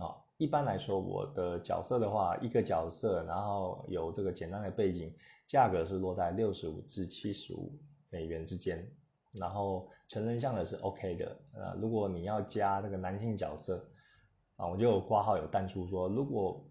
[0.00, 5.12] 啊，一般来说，我的角色的话，一个角色，然后有这个简单的背景，
[5.46, 7.78] 价格是落在六十五至七十五
[8.10, 8.84] 美元之间。
[9.32, 11.40] 然后成人像的是 OK 的。
[11.52, 13.88] 呃，如果你要加这个男性角色，
[14.56, 16.64] 啊，我就挂号有弹出说，如果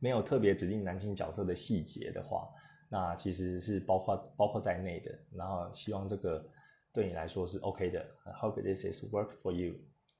[0.00, 2.48] 没有特别指定男性角色的细节的话。
[2.92, 6.44] 那其实是包括包括在内的，然后希望这个
[6.92, 8.06] 对你来说是 OK 的。
[8.38, 9.76] Hope this is work for you，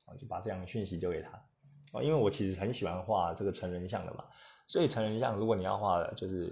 [0.07, 1.31] 我，就把这样的讯息丢给他。
[1.93, 4.25] 哦，因为我其实很喜欢画这个成人像的嘛，
[4.67, 6.51] 所以成人像如果你要画就是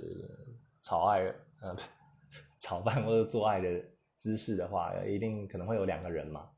[0.82, 1.20] 炒爱，
[1.62, 1.74] 呃，
[2.60, 3.82] 炒饭或者做爱的
[4.16, 6.50] 姿势的话，一定可能会有两个人嘛。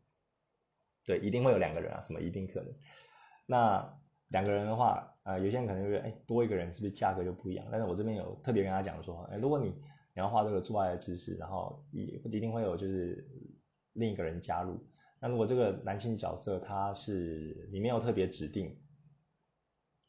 [1.06, 2.74] 对，一定会有两个人啊，什么一定可能。
[3.46, 3.96] 那
[4.26, 7.64] 两个人的话，呃，有些人可能觉得，哎，多一个人是不是价格就不一样？
[7.70, 13.26] 但是我这边有特别跟他讲说，哎，如果你你要画这个做爱的知识，然后一一定会有就是
[13.92, 14.78] 另一个人加入。
[15.20, 18.76] 那如果这个男性角色他是你没有特别指定，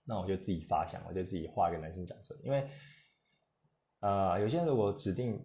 [0.04, 2.68] 那我就自己发想，我就自己画一个男性角色，因为
[4.00, 5.44] 呃，有些人如果指定。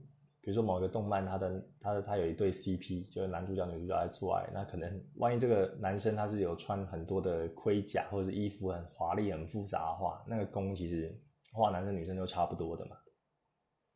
[0.48, 11.14] 比如说某一个动漫，它的它的它有一对 CP，就是男主角女主角在做爱，那可能万一这个男生他是有穿很多的盔甲或者是衣服很华丽很复杂的话，那个功其实
[11.52, 12.96] 画男生女生都差不多的嘛。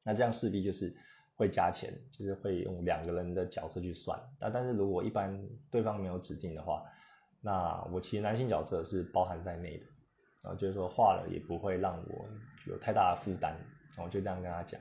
[0.04, 0.94] 那这样势必就是
[1.36, 4.20] 会加钱，就是会用两个人的角色去算。
[4.38, 5.34] 那但是如果一般
[5.70, 6.84] 对方没有指定的话，
[7.40, 9.86] 那我其实男性角色是包含在内的，
[10.44, 12.26] 然后就是说画了也不会让我
[12.66, 13.56] 有太大的负担，
[13.96, 14.78] 然后就这样跟他讲。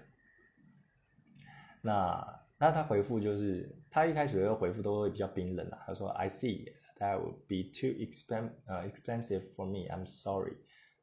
[1.83, 10.57] 那那他回复就是他一开始的回复都会比较冰冷啊，他说 I see that would be too expen 呃 expensive for me I'm sorry，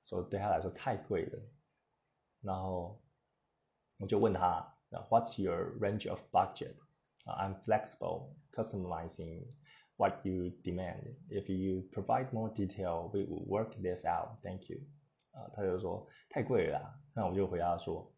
[0.06, 1.40] 说对他来说太贵了。
[2.42, 3.00] 然后
[4.00, 6.74] 我就问他，What's your range of budget？
[7.26, 9.46] 啊，I'm flexible, customizing
[9.98, 11.16] what you demand.
[11.30, 14.42] If you provide more detail, we will work this out.
[14.42, 14.80] Thank you。
[15.34, 18.12] 啊，他就说太贵了，那我就回答说，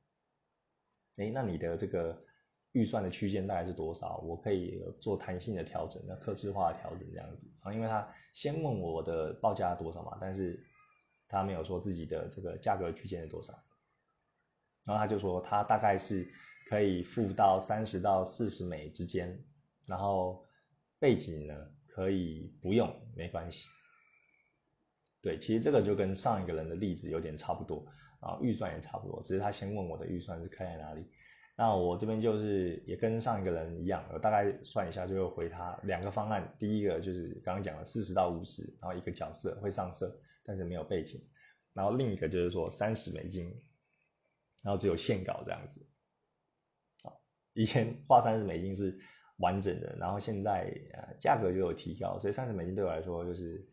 [1.18, 2.24] 哎，那你的这个。
[2.73, 4.19] 预算的区间大概是多少？
[4.19, 10.65] 我可以做弹性的调整，那克制化的调整这样子啊，因为他先问我的报价多少嘛，但是
[11.27, 13.53] 他没有说自己的这个价格区间是多少，
[14.85, 16.25] 然后他就说他大概是
[16.69, 19.45] 可以付到三十到四十美之间，
[19.87, 20.47] 然后
[21.01, 21.55] 背景呢
[21.89, 23.69] 可以不用没关系。
[25.21, 27.85] 对，其实这个就跟上一个人的例子有点差不多
[28.21, 31.05] 啊，预算也差不多，只是他先问我的预算是开在哪里。
[31.61, 36.51] 那我这边就是也跟上一个人一样，我大概算一下，就回他两个方案。
[36.59, 40.11] 第一个就是刚刚讲的四十到五十，然后一个角色会上色，
[40.43, 41.23] 但是没有背景。
[41.75, 43.45] 然后另一个就是说三十美金，
[44.63, 45.87] 然后只有线稿这样子。
[47.53, 48.99] 以前画三十美金是
[49.37, 53.69] 完整的，然后现在呃价格就有提高，所以三十美金对我来说就是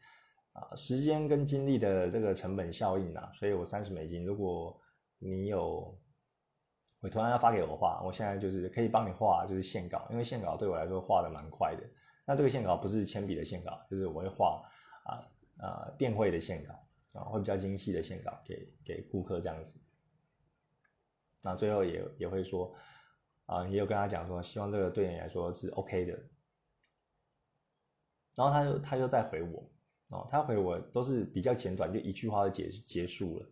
[0.51, 4.77] 啊时间跟精力的这个成本效应啊，所以我三十美金，如果
[5.19, 5.97] 你有。
[7.01, 11.83] 委托人要发给我画，我现在就是可以帮你画，就是线稿，因为线稿对我来说画的蛮快的。
[12.25, 14.67] 那这个线稿不是铅笔的线稿，就是我会画
[15.05, 15.23] 啊
[15.57, 16.73] 啊电绘的线稿
[17.19, 19.79] 啊，会比较精细的线稿给给顾客这样子。
[21.43, 22.75] 那最后也也会说
[23.45, 26.19] 啊，也有跟他讲说，希望这个对你来说是 OK 的。
[28.35, 29.69] 然后他就他就再回我
[30.09, 33.45] 哦，他回我都是比较简短，就一句话就结结束了。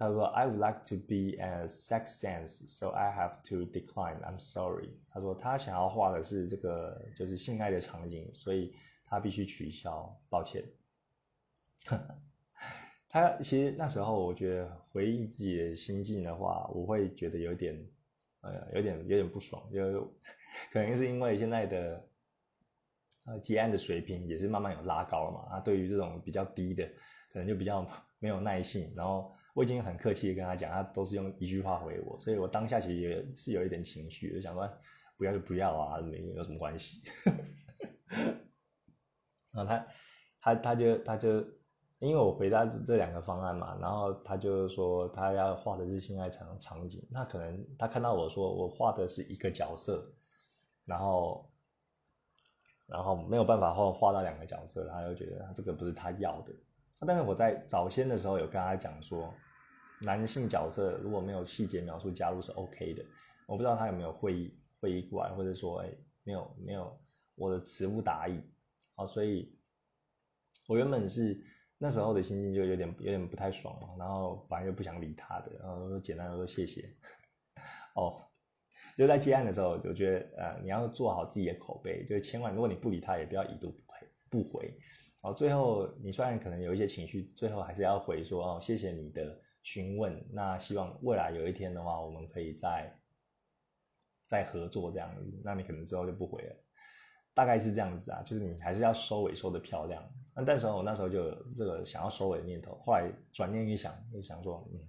[0.00, 4.18] 他说：“I would like to be a sex sense, so I have to decline.
[4.22, 10.64] I'm sorry。”他说他想要画的是这个就是性爱的场景，所以他必须取消，抱歉。
[13.10, 17.78] 他其实那时候我觉得回忆自己的心境的话，我会觉得有点
[18.40, 20.10] 呃有点有点不爽，就
[20.72, 22.08] 可能是因为现在的
[23.26, 25.46] 呃结案的水平也是慢慢有拉高了嘛。
[25.50, 26.88] 他对于这种比较低的，
[27.34, 27.86] 可能就比较
[28.18, 29.34] 没有耐性，然后。
[29.54, 34.70] 我已经很客气的跟他讲，他都是用一句话回我，所以我当下其实也是有一点情绪，就想说
[35.16, 37.02] 不要就不要啊，没有什么关系。
[39.52, 39.86] 然后他
[40.40, 41.40] 他他就他就
[41.98, 50.12] 因为我回答这两个方案嘛，然后他就说他要画的是性爱场场景，那可能他看到我说我画的是一个角色，
[50.84, 51.50] 然后
[52.86, 56.54] 然后没有办法画画到两个角色，他就觉得这个不是他要的。
[57.06, 59.34] 但是我在早先的时候有跟他讲说，
[60.02, 63.04] 男性角色如果没有细节描述加入是 OK 的。
[63.46, 65.90] 我不知道他有没有会议会议过来，或者说哎
[66.22, 66.96] 没有没有
[67.34, 68.40] 我的词不达意，
[68.94, 69.58] 好，所以
[70.68, 71.42] 我原本是
[71.78, 76.94] 那时候的心情就有点有点不太爽嘛，然后反正就不想理他的，然后说简单的说谢谢。
[77.96, 78.22] 哦，
[78.96, 84.78] 就在接案的时候就觉得呃你要做好自己的口碑，就是千万如果你不理他也不要已读不回不回。
[85.22, 90.24] 哦，最后你虽然可能有一些情绪，最后还是要回说哦，谢谢你的询问。
[90.32, 92.90] 那希望未来有一天的话，我们可以再
[94.24, 95.40] 再合作这样子。
[95.44, 96.56] 那你可能之后就不回了，
[97.34, 98.22] 大概是这样子啊。
[98.22, 100.02] 就是你还是要收尾收的漂亮。
[100.34, 104.80] 那但是我那时候就有这个想要收尾的念头，后来转念一想，就想说，嗯，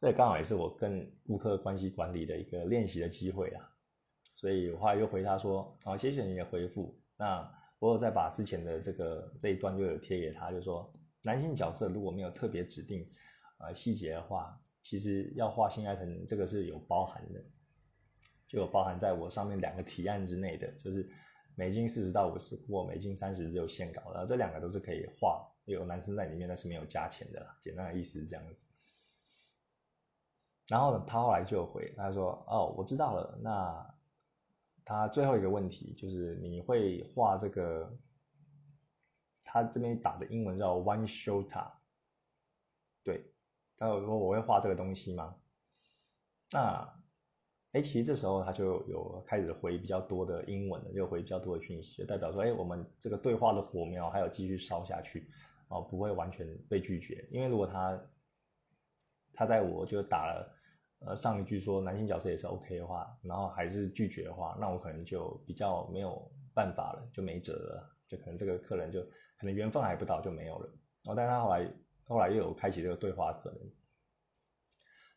[0.00, 3.70] 这刚好也是我跟顾客关系管理的一个练习的机会啊。
[4.34, 6.98] 所以我后来又回他说，好，谢谢你的回复。
[7.16, 13.06] 那我有再把之前的这个这一段就有贴给他，就说男性角色如果没有特别指定
[13.58, 17.40] 呃细节的话，其实要画性爱成这个是有包含的，
[18.48, 21.08] 就有包含在我上面两个提案之内的，就是
[21.56, 27.56] 美金四十到五十或美金三十只有现稿，然后这两个都是可以画，有男生在里面，但是没有加钱的啦。
[27.60, 28.56] 简单的意思是这样子。
[30.68, 33.38] 然后呢，他后来就回，他说：“哦，我知道了。
[33.42, 33.93] 那
[34.84, 37.96] 他最后一个问题就是你会画这个，
[39.42, 41.72] 他这边打的英文叫 one shot，
[43.02, 43.32] 对，
[43.76, 45.36] 他说我会画这个东西吗？
[46.52, 46.88] 那。”
[47.74, 55.28] 哎，其实这时候他就有开始回比较多的英文了，又回比较多的讯息，就代表说，哎，我们这个对话的火苗还有继续烧下去，
[55.66, 57.26] 哦，不会完全被拒绝。
[57.32, 58.00] 因为如果他
[59.32, 60.53] 他在我就打了
[61.06, 69.02] 呃上一句说男性角色也是 OK 的话，然后还是拒绝的话，那我可能就比较没有办法了，就没辙了，就可能这个客人就
[69.38, 70.68] 可能缘分还不到就没有了。
[71.06, 71.72] 哦，但他后来
[72.06, 73.58] 后来又有开启这个对话可能。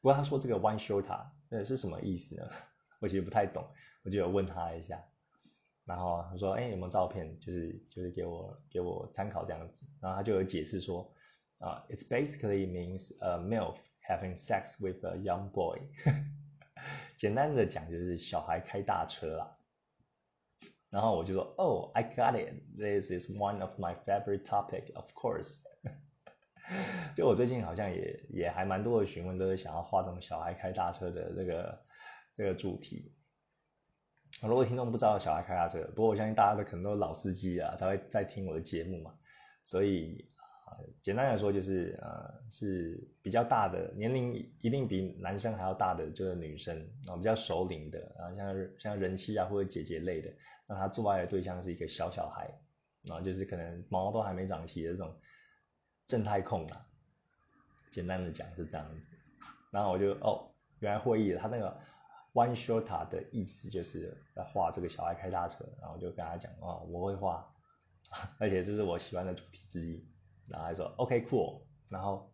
[0.02, 2.48] 不过他说这个 one shota 那是什么意思呢？
[3.00, 3.64] 我其实不太懂，
[4.04, 5.04] 我就有问他一下，
[5.86, 7.38] 然后他说：“哎，有没有照片？
[7.40, 11.10] 就是就是给我给我参考这样子。”然后他就有解释说
[11.60, 13.76] ：“啊，it's basically means a male
[14.08, 15.80] having sex with a young boy。
[17.18, 19.54] ”简单的讲就是小孩开大车啦。
[20.90, 22.54] 然后我就说：“Oh, I got it.
[22.78, 25.58] This is one of my favorite topic, of course.”
[27.16, 31.86] 就我最近好像也也还蛮多的询问，都是想要画这种小孩开大车的这个
[32.36, 33.14] 这个主题。
[34.42, 39.18] 如果听众不知道小孩开大车，不过我相信大家都可能都是老司机啊，他会在听我的节目嘛。
[39.64, 40.30] 所以
[41.02, 46.78] 简单来说就是呃是比较大的年龄一定比男生还要大的就是女生
[47.08, 50.32] 啊，比较熟龄的啊，像像人妻啊或者姐姐类的，
[50.68, 52.50] 那他做爱的对象是一个小小孩，
[53.04, 55.16] 然后就是可能毛都还没长齐的这种。
[56.08, 56.88] 正太控啊，
[57.92, 59.02] 简单的讲是这样子，
[59.72, 60.50] 然后我就哦，
[60.80, 61.78] 原来会议他那个
[62.34, 67.46] one shot 的意思就是要画这个小孩开大车，然后我就跟他讲哦，我会画，
[68.40, 70.02] 而且这是我喜欢的主题之一，
[70.50, 72.34] 然后他说 OK cool，然后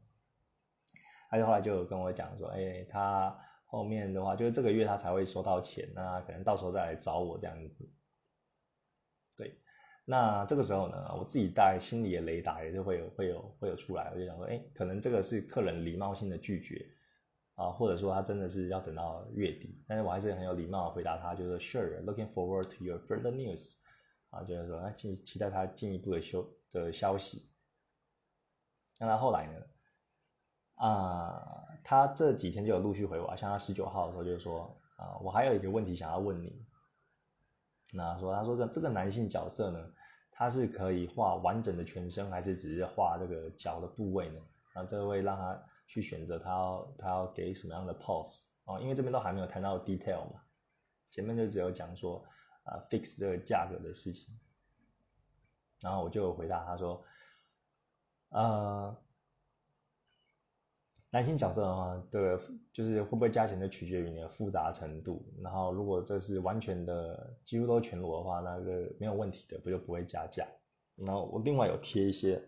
[1.29, 7.89] 他就后来就跟我讲说，哎，他后面的话就是这个月他才会收到钱，那可能到时候再来找我这样子，
[9.35, 9.59] 对。
[10.05, 16.85] 那这个时候呢，我自己大概心里的雷达也是会有会有会有出来，我就想说，哎，可能这个是客人礼貌性的拒绝
[17.55, 23.77] 啊，或者说他真的是要等到月底，但是我还是很有礼貌的回答他，就是 Sure，looking forward to your further news，
[24.29, 27.49] 啊，就是说，那期期待他进一步的消的消息。
[29.03, 29.61] 那他后来呢，
[30.75, 36.65] 啊，他这几天就有陆续回我，像他十九号的时候就说，啊，我还有一个问题想要问你。
[37.93, 39.91] 那说，他说这这个男性角色呢，
[40.31, 44.39] 他是可以画完整的全身，还是只是画这个脚的部位呢？
[44.75, 50.41] 啊，这会让他去选择他要他要给什么样的 pose 哦，因为这边都还没有谈到 detail 嘛，
[51.09, 52.23] 前面就只有讲说
[52.63, 54.33] 啊 fix 这个价格的事情，
[55.81, 57.03] 然后我就回答他说，
[58.33, 58.95] 呃。
[61.15, 62.35] 男性角色的话，对，
[62.71, 65.23] 就是会不会加钱，就取决于你的复杂程度。
[65.43, 70.43] 然后，如果这是完全的，几乎都全裸的话，那个没有问题的，不就不会加价。
[70.95, 72.43] 然后我另外有贴一些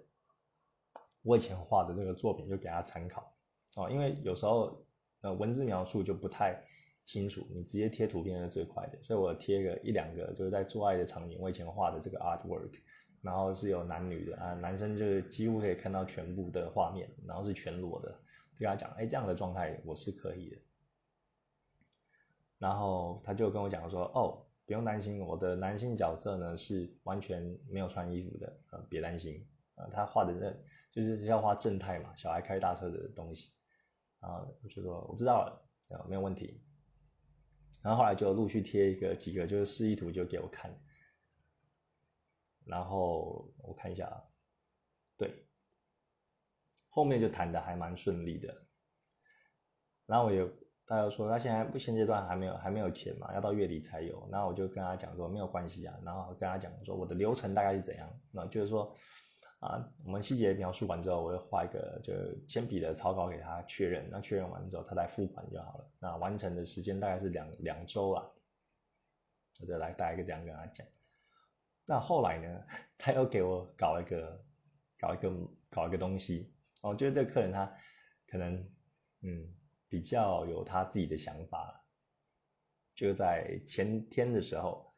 [1.21, 3.32] 我以前画的那个作品，就给他参考
[3.76, 3.88] 哦。
[3.88, 4.84] 因为有时候
[5.21, 6.60] 呃文字描述就不太
[7.06, 8.98] 清楚，你直接贴图片是最快的。
[9.04, 12.71] 所以我贴个一两个，就是在做爱的场景，我以前画的这个 artwork，
[13.26, 18.16] 然后是有男女的啊，男生就是几乎可以看到全部的画面，然后是全裸的。
[18.60, 20.58] 跟他讲，哎，这样的状态我是可以的。
[22.60, 30.54] 然后他就跟我讲说，哦，不用担心，我的男性角色呢是完全没有穿衣服的，呃，别担心，啊，他画的那
[30.92, 33.52] 就是要画正太嘛，小孩开大车的东西。
[34.22, 36.62] 然后我就说我知道了，没有问题。
[37.82, 40.74] 然后后来就陆续贴一个几个就是示意图就给我看，
[42.65, 44.23] 然后我看一下啊，
[45.17, 45.45] 对。
[46.89, 48.65] 后面就谈的还蛮顺利的，
[50.06, 50.49] 然后我有
[50.86, 54.30] 他又说他现在不现阶段还没有还没有钱嘛，要到月底才有。
[54.32, 58.95] 然后我就跟他讲说没有关系啊，然后跟他讲说我的流程大概是怎样，那就是说
[59.59, 62.13] 啊，我们细节描述完之后，我会画一个就
[62.47, 65.91] 铅笔的草稿给他确认，那确认完之后他再付款就好了。
[65.99, 68.24] 那完成的时间大概是两两周啊，
[69.59, 70.88] 我再来大概这样跟他讲。
[71.87, 72.66] 那后来呢，
[72.97, 74.45] 他又给我搞一个
[74.99, 75.31] 搞一个
[75.68, 76.53] 搞一个东西。
[76.83, 77.70] 我觉得这个客人他
[78.26, 78.55] 可能
[79.22, 79.55] 嗯
[79.89, 81.85] 比较有他自己的想法，
[82.95, 84.95] 就在前天的时候，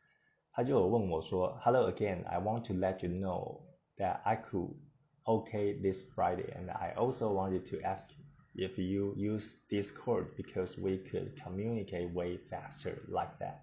[0.52, 3.62] 他就有问我说：“Hello again, I want to let you know
[3.96, 4.74] that I could
[5.22, 8.10] OK this Friday, and I also wanted to ask
[8.54, 13.60] if you use Discord because we could communicate way faster like that。”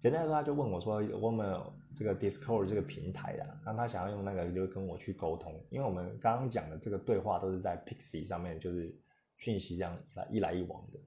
[0.00, 1.60] 简单来说，他就问我说，我们
[1.94, 8.96] 这个 Discord 这个平台啊，那他想要用那个就跟我去沟通，因为我们刚刚讲的这个对话都是在 Pixie 上面，就是
[9.38, 11.00] 讯息这样来一来一往的。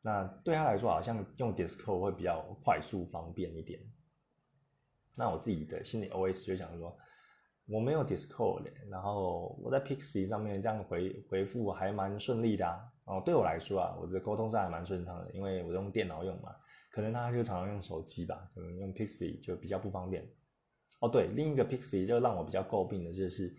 [0.00, 3.80] 那对他来说，好像用 Discord 会比较快速方便一点。
[5.16, 6.96] 那我自己的心里 OS 就想说，
[7.66, 12.80] 我没有 Discord，然后我在 Pixie 上面这样回回复还蛮顺利的啊。
[13.06, 16.54] 哦，对我来说啊，我的沟通上还蛮顺畅的，因为我用电脑用嘛。
[16.90, 20.28] 可能他就常常用手机吧，可能用 Pixie 就比较不方便。
[21.00, 23.54] 哦，对，另一个 Pixie 就让我比较诟病的就是，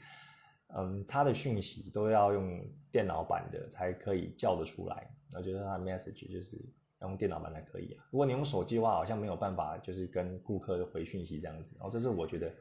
[0.75, 2.61] 嗯，它的讯息都要用
[2.91, 5.09] 电脑版的才可以叫得出来。
[5.33, 6.57] 我觉得它 message 就是
[7.01, 8.05] 用电脑版才可以啊。
[8.11, 11.69] 如果你用手机的话，好像没有办法，就是跟顾客回讯息这样子。
[11.79, 12.53] 然后这是我觉得，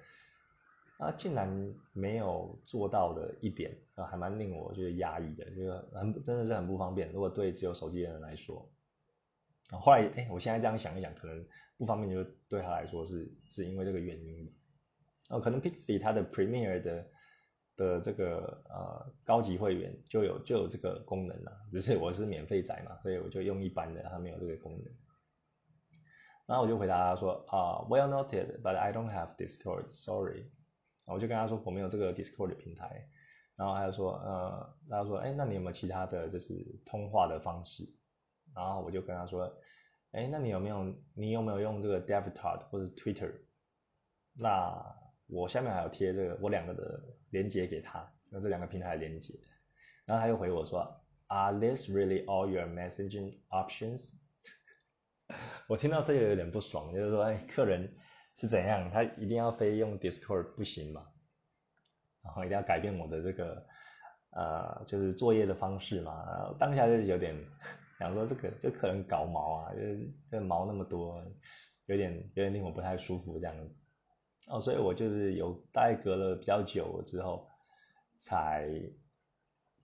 [0.98, 7.10] 啊，竟然没有做到的一点，啊，还蛮令我觉得压抑的，就是很真的是很不方便。
[7.12, 8.66] 如果对只有手机的人来说。
[9.78, 11.46] 后来，哎，我现在这样想一想，可能
[11.78, 14.52] 不方便，就对他来说是是因为这个原因。
[15.28, 17.06] 哦，可能 Pixie 它的 Premier 的
[17.76, 24.92] 的这个呃高级会员就有就有这个功能了，只是我是免费仔嘛，所以我就用一般的，它没有这个功能。
[26.46, 30.50] 然后我就回答他说啊，Well noted，but I don't have Discord，sorry。
[31.04, 33.08] 我就跟他说我没有这个 Discord 的平台。
[33.56, 36.54] 然后他就说，呃，他说，哎，那你有没有其他的就是
[36.86, 37.84] 通话的方式？
[38.54, 39.52] 然后我就跟他说
[40.12, 43.32] ：“哎，那你有没有你有没有用这个 Devotard 或者 Twitter？
[44.34, 44.84] 那
[45.28, 49.34] 我下面还有贴这个我两个的连接给他，那这两个平台的连接。
[50.04, 50.80] 然后他又回我说
[51.28, 54.14] ：Are this really all your messaging options？
[55.68, 57.94] 我听到这个有点不爽，就是说，哎，客人
[58.36, 58.90] 是怎样？
[58.90, 61.06] 他一定要非用 Discord 不行吗？
[62.22, 63.64] 然后一定要改变我的这个
[64.32, 66.52] 呃，就是作业的方式嘛？
[66.58, 67.36] 当下就是有点。”
[68.00, 71.22] 想说这个这可能搞毛啊，就是这毛那么多，
[71.84, 73.82] 有点有点令我不太舒服这样子
[74.48, 77.46] 哦，所以我就是有大概隔了比较久之后，
[78.18, 78.68] 才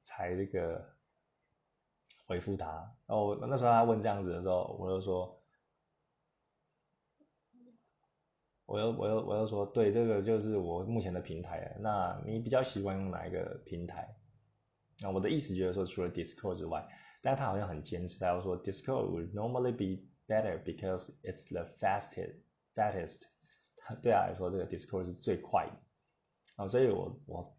[0.02, 0.82] 才这个
[2.26, 2.90] 回复他。
[3.04, 5.38] 哦，那时候他问这样子的时候，我就说，
[8.64, 11.76] 我又我又我又说，对，这个就是我目前的平台。
[11.80, 14.16] 那你比较习惯用哪一个平台？
[15.00, 16.86] 那我的意思就是说，除了 Discord 之外。
[17.22, 22.36] 但他好像很坚持，他要说 Discord would normally be better because it's the fastest
[22.72, 23.22] fastest。
[24.00, 25.72] 对他来说，这个 Discord 是最快的
[26.62, 27.58] 啊，所以我我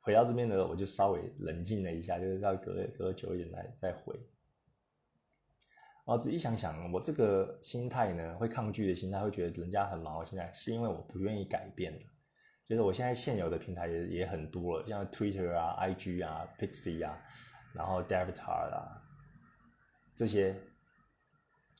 [0.00, 4.14] 回到这边呢，我就稍微冷静了一下，就是要隔隔久一点来再回。
[6.06, 11.92] 然后仔细想想，我这个心态呢，会抗拒的心态，会觉得人家很忙，现在是因为我不愿意改变
[12.72, 17.18] 就是我现在现有的平台也也很多了，像 Twitter 啊、IG 啊、Pixie 啊，
[17.74, 19.02] 然后 Debitard 啊。
[20.16, 20.56] 这些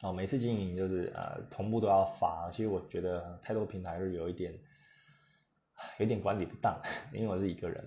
[0.02, 4.52] 哦，每次经营就是呃同步都要发，其实我觉得太多平台是有一点
[5.98, 6.78] 有点管理不当，
[7.14, 7.82] 因为我是一个人，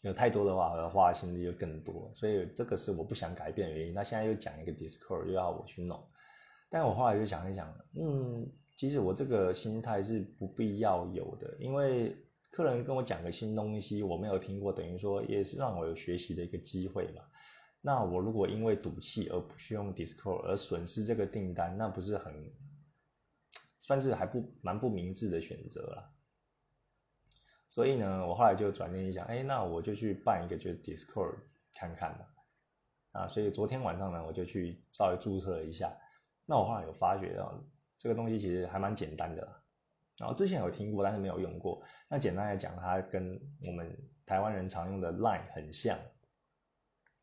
[0.00, 3.94] 有太多的话，我要花的心力就更多，所以这个是我不想改变的原因。
[3.94, 6.04] 那现在又讲一个 Discord，又要我去弄，
[6.68, 8.50] 但我后来就想一想，嗯，
[8.80, 12.16] 其实我这个心态是不必要有的，因为
[12.50, 17.22] 客人跟我讲个新东西，我没有听过，等于说也是让我有学习的一个机会嘛。
[17.82, 22.50] 那我如果因为赌气而不去用 Discord 而损失这个订单，那不是很
[23.82, 26.14] 算是还不蛮不明智的选择了。
[27.68, 31.34] 所以呢，我后来就转念一想，哎，那我就去办一个就是 Discord
[31.74, 32.26] 看看吧。
[33.12, 35.94] 啊，所以昨天晚上呢，我就去稍微注册了一下。
[36.46, 37.62] 那我后来有发觉到，
[38.00, 39.62] 这个东西其实还蛮简单的。
[40.18, 41.80] 然后之前有听过，但是没有用过。
[42.08, 43.96] 那简单来讲，它跟我们
[44.26, 45.96] 台湾人常用的 Line 很像。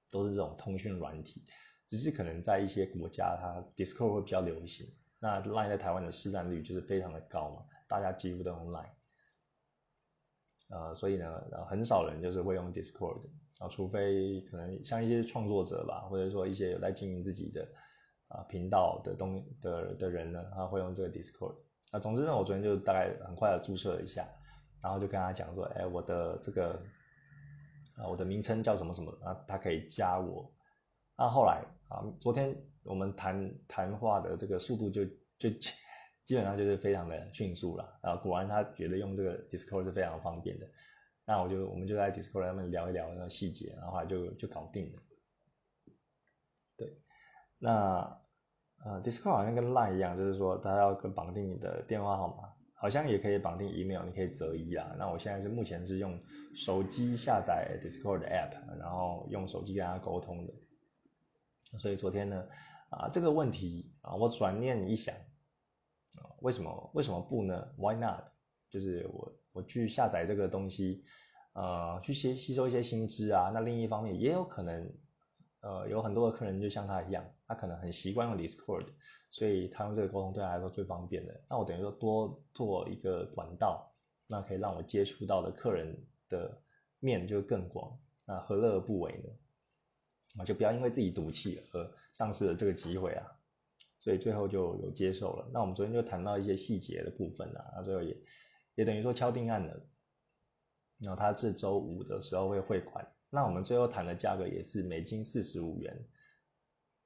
[0.09, 1.43] 都是这种通讯软体，
[1.89, 4.87] 只是可能在一些国家，它 Discord 会比较流行。
[5.19, 8.93] 那 Line 在台湾的市占率就是非常的高嘛，大家几乎都用 Line。
[10.69, 13.19] 呃，所以呢，很少人就是会用 Discord
[13.59, 17.67] 啊，除非可能像一些创作者吧，或者说一些有在经营自己的
[18.27, 21.55] 啊频道的东的的人呢，他会用这个 Discord。
[21.91, 24.27] 啊，总之呢，我昨天就大概很快的注册了一下，
[24.81, 26.81] 然后就跟他讲说，哎，我的这个。
[27.97, 29.35] 啊，我的名称叫什么什么啊？
[29.47, 30.47] 他可以加我。
[31.17, 35.03] 那后来啊，昨天我们谈谈话的这个速度就
[35.39, 35.49] 就
[36.23, 37.99] 基本上就是非常的迅速了。
[38.01, 40.67] 啊，果然他觉得用这个 Discord 是非常方便的。
[41.25, 45.01] 那我就我们就在 Discord 上面聊一聊那个细节，然后就就搞定了。
[47.59, 48.19] 那
[48.85, 52.53] 呃，Discord 好像跟 Line 一样，就是说它要跟绑定你的电话号码。
[52.79, 54.93] 好像也可以绑定 email，你可以择一啊。
[54.99, 56.15] 那我现在是目前是用
[56.53, 60.53] 手机下载 Discord 的 app，然后用手机跟它沟通的。
[61.79, 62.45] 所以昨天呢，
[62.91, 65.15] 啊这个问题啊，我转念一想
[66.21, 68.25] 啊，为什么为什么不呢？Why not？
[68.69, 71.03] 就是我我去下载这个东西，
[71.53, 73.49] 呃，去吸吸收一些新知啊。
[73.51, 74.87] 那另一方面也有可能，
[75.61, 78.85] 呃，有很多的客人就像他一样，他可能很习惯用 Discord，
[79.31, 81.41] 所以他用这个沟通对他来说最方便的。
[81.49, 83.91] 那我等于说多做一个管道，
[84.27, 85.97] 那可以让我接触到的客人
[86.29, 86.61] 的
[86.99, 90.41] 面就更广，那何乐而不为呢？
[90.41, 93.25] 啊，就不要因为自己赌气而丧失了这个机会啊。
[93.99, 95.49] 所以最后就有接受了。
[95.51, 98.15] 那我们昨天就谈到一些细节的部分啊，那最后也
[98.75, 99.73] 也等于说敲定案了。
[100.99, 103.05] 然后他这周五的时候会汇款。
[103.29, 106.05] 那我们最后谈的价格也是美金四十五元，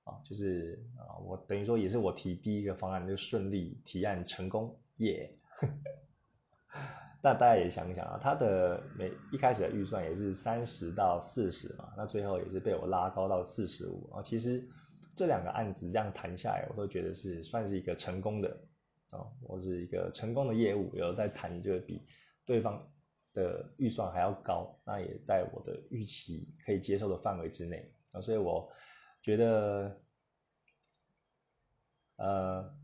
[0.04, 5.34] 啊，就是啊，我等于说也是我提第一个方案就顺利提案成功，耶。
[7.24, 14.68] 那大家也想一想啊，他的每一开始的预算也是三十到四十嘛，那最后也是被我拉高到四十五啊，其实。
[15.14, 18.58] 这两个案子这样谈下来，我都觉得是算是一个成功的
[19.10, 22.02] 啊，我是一个成功的业务，有在谈就比
[22.46, 22.82] 对方
[23.34, 28.72] 的预算还要高，那也在我的预期可以接受的范围之内啊，所以我
[29.22, 30.02] 觉得
[32.18, 32.78] 呃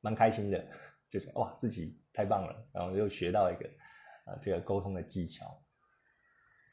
[0.00, 0.66] 蛮开心的，
[1.10, 3.68] 就是哇自己太棒了，然后又学到一个
[4.24, 5.62] 啊这个沟通的技巧。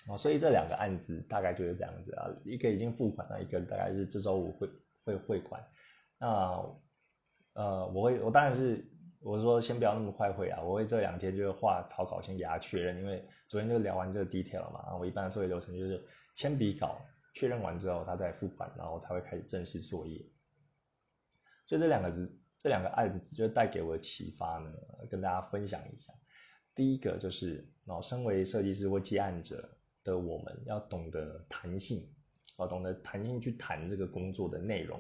[0.08, 4.70] 哦，所以这两个案子大概就是这样子啊，一个已经付款了，一个大概是这周五会
[5.04, 5.62] 会汇款。
[6.18, 6.28] 那
[7.54, 8.84] 呃，我会我当然是
[9.22, 14.96] 我说先不要那么快汇啊，我会这两天就是画草稿先给他确认，因为昨天就聊完这个 detail 了嘛。
[14.96, 16.04] 我一般的作业流程就是
[16.36, 17.00] 铅笔稿
[17.34, 20.26] 确认完之后，他再付款，然后才会开始正式作业。
[21.68, 24.72] 所以这两个字这两个案子就带给我的启发呢，
[25.10, 26.14] 跟大家分享一下。
[26.76, 29.78] 第一个就是哦，身为设计师或接案者。
[30.02, 32.10] 的我们要懂得弹性，
[32.58, 34.98] 啊，懂得弹性去谈这个工作的内容，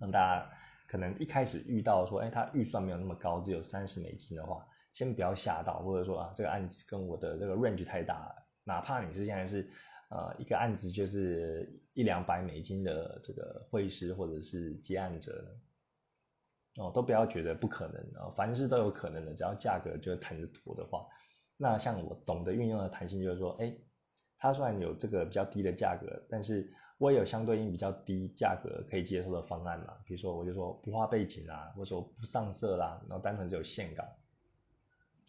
[0.00, 0.50] 让大家
[0.86, 9.68] 可能一开始遇到说，哎，他预算没有那么高，只有三十美金的话，先不要吓到，或者说啊，这个案子跟我的这个 range 太大了，哪怕你是现在是
[10.10, 15.56] 呃一个案子就是一两百美金的这个会师或者是接案者，
[16.76, 21.06] 哦，都不要觉得不可能啊，凡事都有可能的，只要价格就谈得妥的话。
[21.58, 23.74] 那像我懂得运用的弹性，就是说，哎，
[24.36, 29.94] 他虽然有这个比较低的价格，但是我也有相对应比较低价格可以接受的方案嘛。
[30.04, 34.04] 比如说，我就说不画背景啊，或者说不上色啦，然后单纯只有线稿，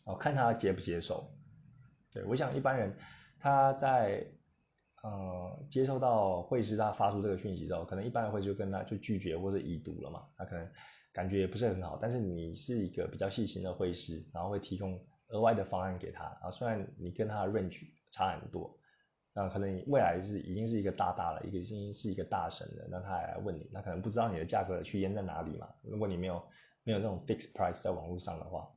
[0.05, 1.30] 哦，看他接不接受。
[2.11, 2.97] 对我想一般人
[3.39, 4.26] 他在
[5.03, 10.70] 呃接受到会师他发出这个讯息之后，可能一般人会就跟他就拒绝或者已读了嘛，他可能
[11.11, 11.97] 感觉也不是很好。
[12.01, 14.99] 但是你是一个比较细心的会师，然后会提供。
[15.30, 18.77] 额外的方案给他啊，虽然你跟他的 range 差很多，
[19.40, 25.70] 那可能未来是已经是一个大大了，一个已经是一个大神了，那他还来问你，那可能不知道你的价格区间在哪里嘛？
[25.84, 26.44] 如果你没有
[26.82, 28.68] 没有这种 fixed price 在网络上的话，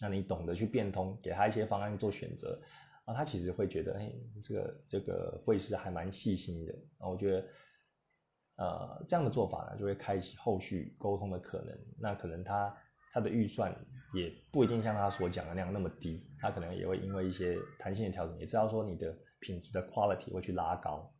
[0.00, 2.56] 那你懂得去变通，给他一些方案做选择
[3.04, 4.12] 啊，他其实会觉得，哎，
[4.44, 7.46] 这个这个会是还蛮细心的啊，我觉得，
[8.58, 12.72] 呃，这样的做法呢，就会开启后续沟通的可能，那可能他。
[13.10, 13.74] 他的预算
[14.12, 21.12] 也不一定像他所讲的那样那么低，他可能也会因为一些弹性的调整，也知道说你的品质的 quality 会去拉高。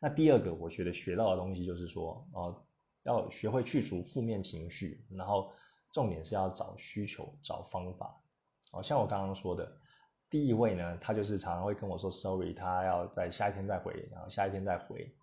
[0.00, 2.66] 那第二个我觉得学到的东西就是说，哦，
[3.04, 5.52] 要学会去除负面情绪，然后
[5.92, 8.20] 重点是要找需求、找方法。
[8.72, 9.80] 哦，像我刚刚说的，
[10.28, 15.14] 第一位呢，他就是常常会跟我说 sorry，他要在下一天再回，然后下一天再回，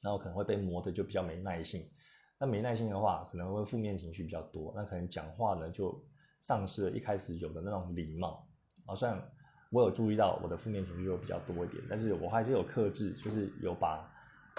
[0.00, 1.88] 然后可能会被磨的就比较没耐性。
[2.36, 6.04] 那没耐心的话，可能会负面情绪比较多，那可能讲话呢就
[6.40, 8.48] 丧失了一开始有的那种礼貌
[8.86, 8.96] 啊。
[8.96, 9.30] 虽然
[9.74, 14.08] 我有注意到我的负面情绪又比较多一点，但是我还是有克制，就是有把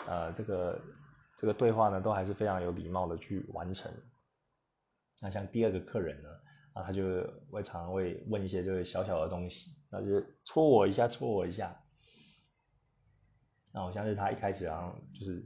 [0.08, 0.82] 呃这个
[1.38, 3.90] 这个对话呢都还是非常有礼貌的去完成。
[5.22, 6.30] 那像第二个客人呢，
[6.74, 7.04] 啊他就
[7.50, 11.74] 会常常会问一些就是小小的东西，那就戳我一下，戳我一下。
[13.72, 15.44] 那我相信他一开始好像就是。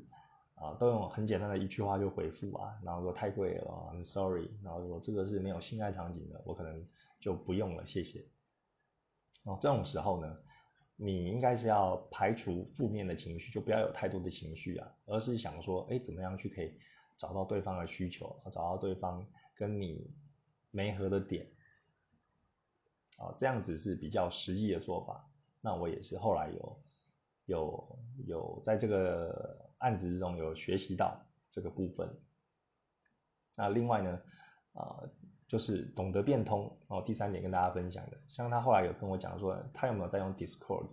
[0.61, 6.85] 啊，都用很简单的一句话就回复啊，然后说太贵了，I'm sorry，然后说这个是没有性爱场景的，我可能
[7.17, 8.21] 就不用了，谢谢。
[9.43, 10.37] 哦，这种时候呢，
[10.95, 16.73] 你应该是要排除负面的情绪，就不要有太多的情绪啊，而是想说，哎，怎么样去可以
[17.15, 19.25] 找到对方的需求，找到对方
[19.55, 20.09] 跟你
[20.71, 21.47] 没合的点，
[23.17, 25.29] 啊，这样子是比较实际的做法。
[25.61, 26.83] 那我也是后来有
[27.45, 29.67] 有有在这个。
[29.79, 31.17] 案子之中有学习到
[31.49, 32.13] 这个部分，
[33.55, 34.21] 那另外呢，
[34.73, 34.99] 啊，
[35.49, 37.03] 就是懂得变通哦。
[37.05, 40.87] 第三点跟大家分享的，像他后来有跟我讲说，他有没有在用 Discord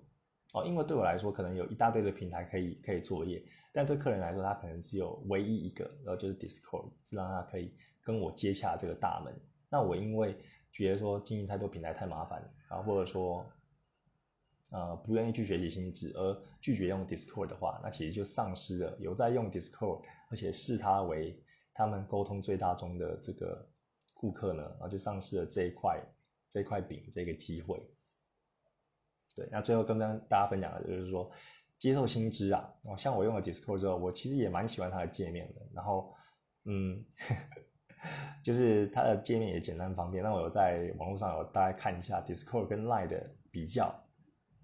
[0.54, 3.40] 哦，因为对我来说，可能有一大堆的平台可以可以作业，
[3.72, 9.32] 但对客人来说，他可能只有唯一一个，然后就是 Discord，是让他可以跟我接洽这个大门。
[9.68, 10.34] 那我因为
[10.72, 13.44] 觉得说经营太多平台太麻烦，然后或者说，
[14.70, 21.38] 呃，不愿意去学习新知而拒绝用 Discord 的话，那其实就丧失了有在用 Discord，而且视它为
[21.74, 23.68] 他们沟通最大宗的这个
[24.18, 26.02] 顾客呢，然后就丧失了这一块
[26.50, 27.80] 这块饼这个机会。
[29.34, 31.30] 对，那最后跟跟大家分享的就是说，
[31.78, 35.60] 接受新知啊，哦，像我用了 Discord 之后，我其实也蛮喜欢它的界面的。
[35.74, 36.14] 然后，
[36.64, 37.04] 嗯，
[38.42, 40.24] 就是它的界面也简单方便。
[40.24, 43.94] 那我有在网络上有大概看一下 Discord 跟 Line 的比较，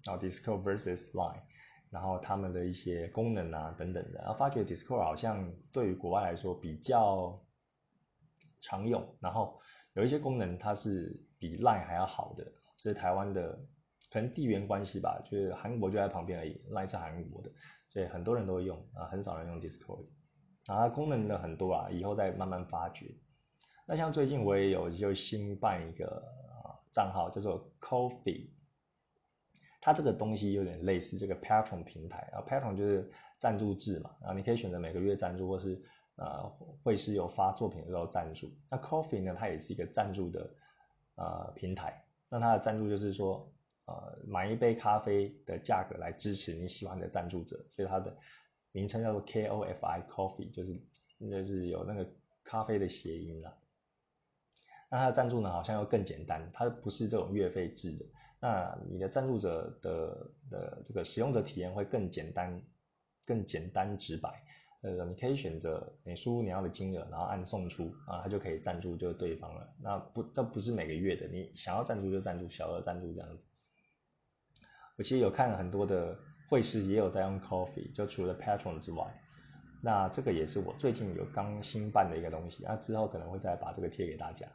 [0.03, 1.43] 然后 Discord versus Line，
[1.91, 7.39] 然后他们的一些功能啊等等的，然后发觉 Discord 好像对于国外来说比较
[8.63, 9.59] 常用，然后
[9.93, 12.43] 有一些功能它是比 Line 还要好的，
[12.75, 13.59] 这是台湾的。
[14.11, 17.49] 可能地缘关系吧，就是韩国就在旁边而已，Line 是韩国的，
[17.89, 20.05] 所以很多人都会用啊，很少人用 Discord。
[20.67, 23.07] 然后功能的很多啊，以后再慢慢发掘。
[23.87, 28.51] 那像最近我也有就新办一个啊账号，叫做 Coffee。
[29.81, 35.83] 它这个东西有点类似这个 Patron 平台啊，Patron 就是赞助制嘛，然后你可以选择每个月赞助，或是
[36.15, 36.47] 呃
[36.83, 38.49] 会是有发作品的时候赞助。
[38.69, 40.49] 那 Coffee 呢，它也是一个赞助的
[41.15, 43.49] 呃平台，那它的赞助就是说。
[43.85, 48.15] 呃，买一杯咖啡的价格来支持你喜欢的赞助者，所以它的
[48.71, 50.81] 名称叫做 K O F I Coffee，就是
[51.19, 52.09] 就是有那个
[52.45, 53.53] 咖啡的谐音啦。
[54.89, 58.05] 那它的赞助呢，好像又更简单，它不是这种月费制的。
[58.39, 62.61] 那你的赞助者的的这个使用者体验会更简单，
[63.25, 64.45] 更简单直白。
[64.83, 69.73] 呃，你可以选择你输入你要的金额，然后按送出啊，它就可以赞助就是对方了。
[69.81, 73.47] 那不，这不是每个月的，你想要赞助就赞助，小额赞助这样子。
[74.97, 76.15] 我其实有看很多的
[76.49, 79.07] 会师，也有在用 Coffee，就除了 Patron 之外，
[79.81, 84.45] 那这个也是我最近有刚新办的一个东西，那之后可能会再把这个贴给大家。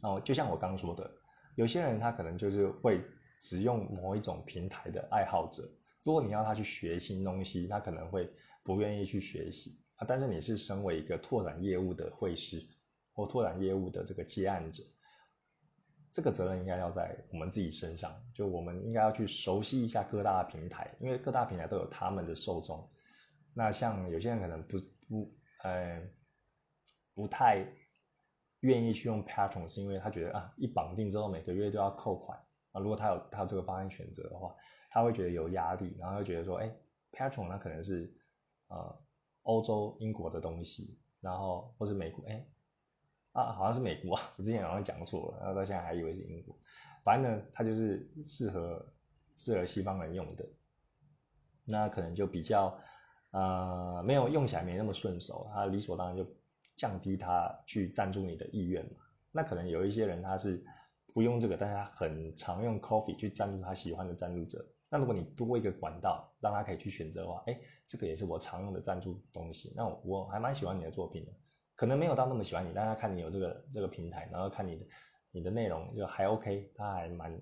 [0.00, 1.08] 哦，就像我刚说的，
[1.54, 3.00] 有些人他可能就是会
[3.40, 5.62] 只用某一种平台的爱好者，
[6.02, 8.28] 如果你要他去学新东西，他可能会
[8.62, 10.06] 不愿意去学习啊。
[10.08, 12.62] 但是你是身为一个拓展业务的会师
[13.12, 14.82] 或拓展业务的这个接案者。
[16.14, 22.86] 这个责任应该要在我们自己身上，就我们应该要去熟悉一下各大平台，因为各大平台都有他们的受众。
[23.54, 26.02] 那像有些人可能不不呃
[27.14, 27.66] 不太
[28.60, 32.38] 愿意去用 Patron，是因为他觉得啊一绑定之后每个月都要扣款
[32.72, 34.54] 啊，如果他有他有这个方案选择的话，
[34.90, 36.70] 他会觉得有压力，然后又觉得说，哎
[37.12, 38.12] ，Patron 那可能是
[38.72, 38.98] 呃
[39.42, 42.44] 欧洲英国的东西，然后或是美国，哎。
[43.32, 46.54] 啊，好像是美国啊， 我之前好像讲错了，然后到现在还以为是英国。
[47.02, 48.86] 反正呢，它就是适合
[49.38, 50.46] 适合西方人用的，
[51.64, 52.78] 那可能就比较
[53.30, 56.26] 呃没有用起来没那么顺手，它理所当然就
[56.76, 59.00] 降低他去赞助你的意愿嘛。
[59.30, 60.62] 那可能有一些人他是
[61.14, 64.62] 不用这个，但是他很常用 Coffee 去赞助他喜欢的赞助者。
[64.92, 69.72] 那如果你多一个管道让他可以去选择的话，哎，这个也是我常用的赞助东西。
[69.74, 71.32] 那我还蛮喜欢你的作品的。
[71.74, 74.86] 可能没有到那么喜欢你，但他看你有这个这个平台，然后看你的
[75.30, 77.40] 你的内容就还 OK，他还蛮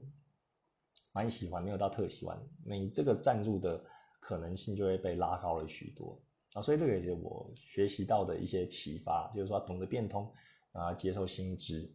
[1.13, 3.85] 蛮喜欢，没有到特喜欢，你这个赞助的
[4.21, 6.23] 可能性就会被拉高了许多
[6.55, 10.33] 啊，所以这个也是我学习到的一些启发，就是说懂得变通
[10.71, 11.93] 啊，接受新知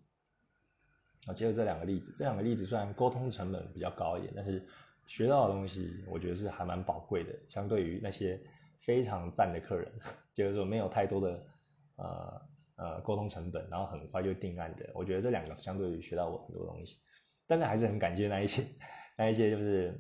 [1.26, 4.68] 啊，接着这两个例子，这两个例子虽然沟通成本比较高一点，但是
[5.06, 8.40] 学到的东西我觉得是还蛮宝贵的，相对于那些
[8.80, 9.92] 非常赞的客人，
[10.34, 11.44] 就是说没有太多的。
[11.98, 12.42] 呃
[12.76, 16.98] 呃，沟通成本，然后很快就定案的，我觉得这两个相对于学到我很多东西，
[17.48, 18.66] 但是还是很感谢那一些
[19.18, 19.98] 那一些就是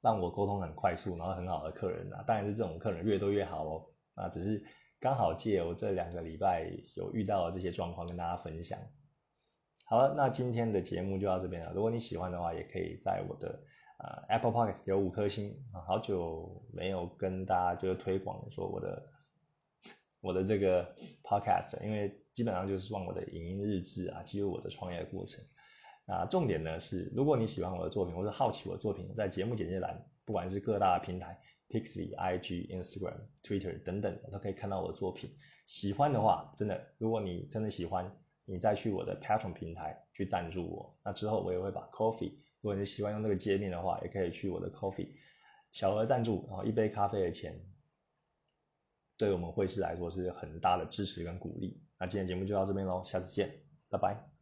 [0.00, 4.60] 让我沟通很快速，然后很好的客人啊，当然是这种客人越多越好哦，啊，只是
[4.98, 8.76] 刚好借由这两个礼拜有遇到的这些状况跟大家分享。
[9.84, 13.62] 好了，那今天的节目就到这边了，如果你喜欢的话，也可以在我的
[13.98, 19.12] 呃 Apple Podcast 有五颗星啊，好久没有跟大家就是推广说我的。
[20.20, 20.84] 我的这个
[21.22, 25.40] podcast，因为基本上就是放我的影音日志啊，记录我的创业过程。
[26.04, 31.38] 那重点呢是，如果你喜欢我的作品，或者好奇我的作品，在节目简介栏，不管是各大平台
[31.68, 35.30] ，Pixly、IG、Instagram、Twitter 等等，都可以看到我的作品。
[35.66, 38.12] 喜欢的话，真的，如果你真的喜欢，
[38.44, 40.98] 你再去我的 Patron 平台去赞助我。
[41.04, 45.08] 那之后我也会把 Coffee，如果你喜欢用这个界面的话，也可以去我的 Coffee
[45.70, 47.58] 小额赞助，然后一杯咖啡的钱。
[49.16, 51.82] 对我们会师来说是很大的支持跟鼓励。
[51.98, 53.52] 那今天节目就到这边喽，下次见，
[53.88, 54.37] 拜拜。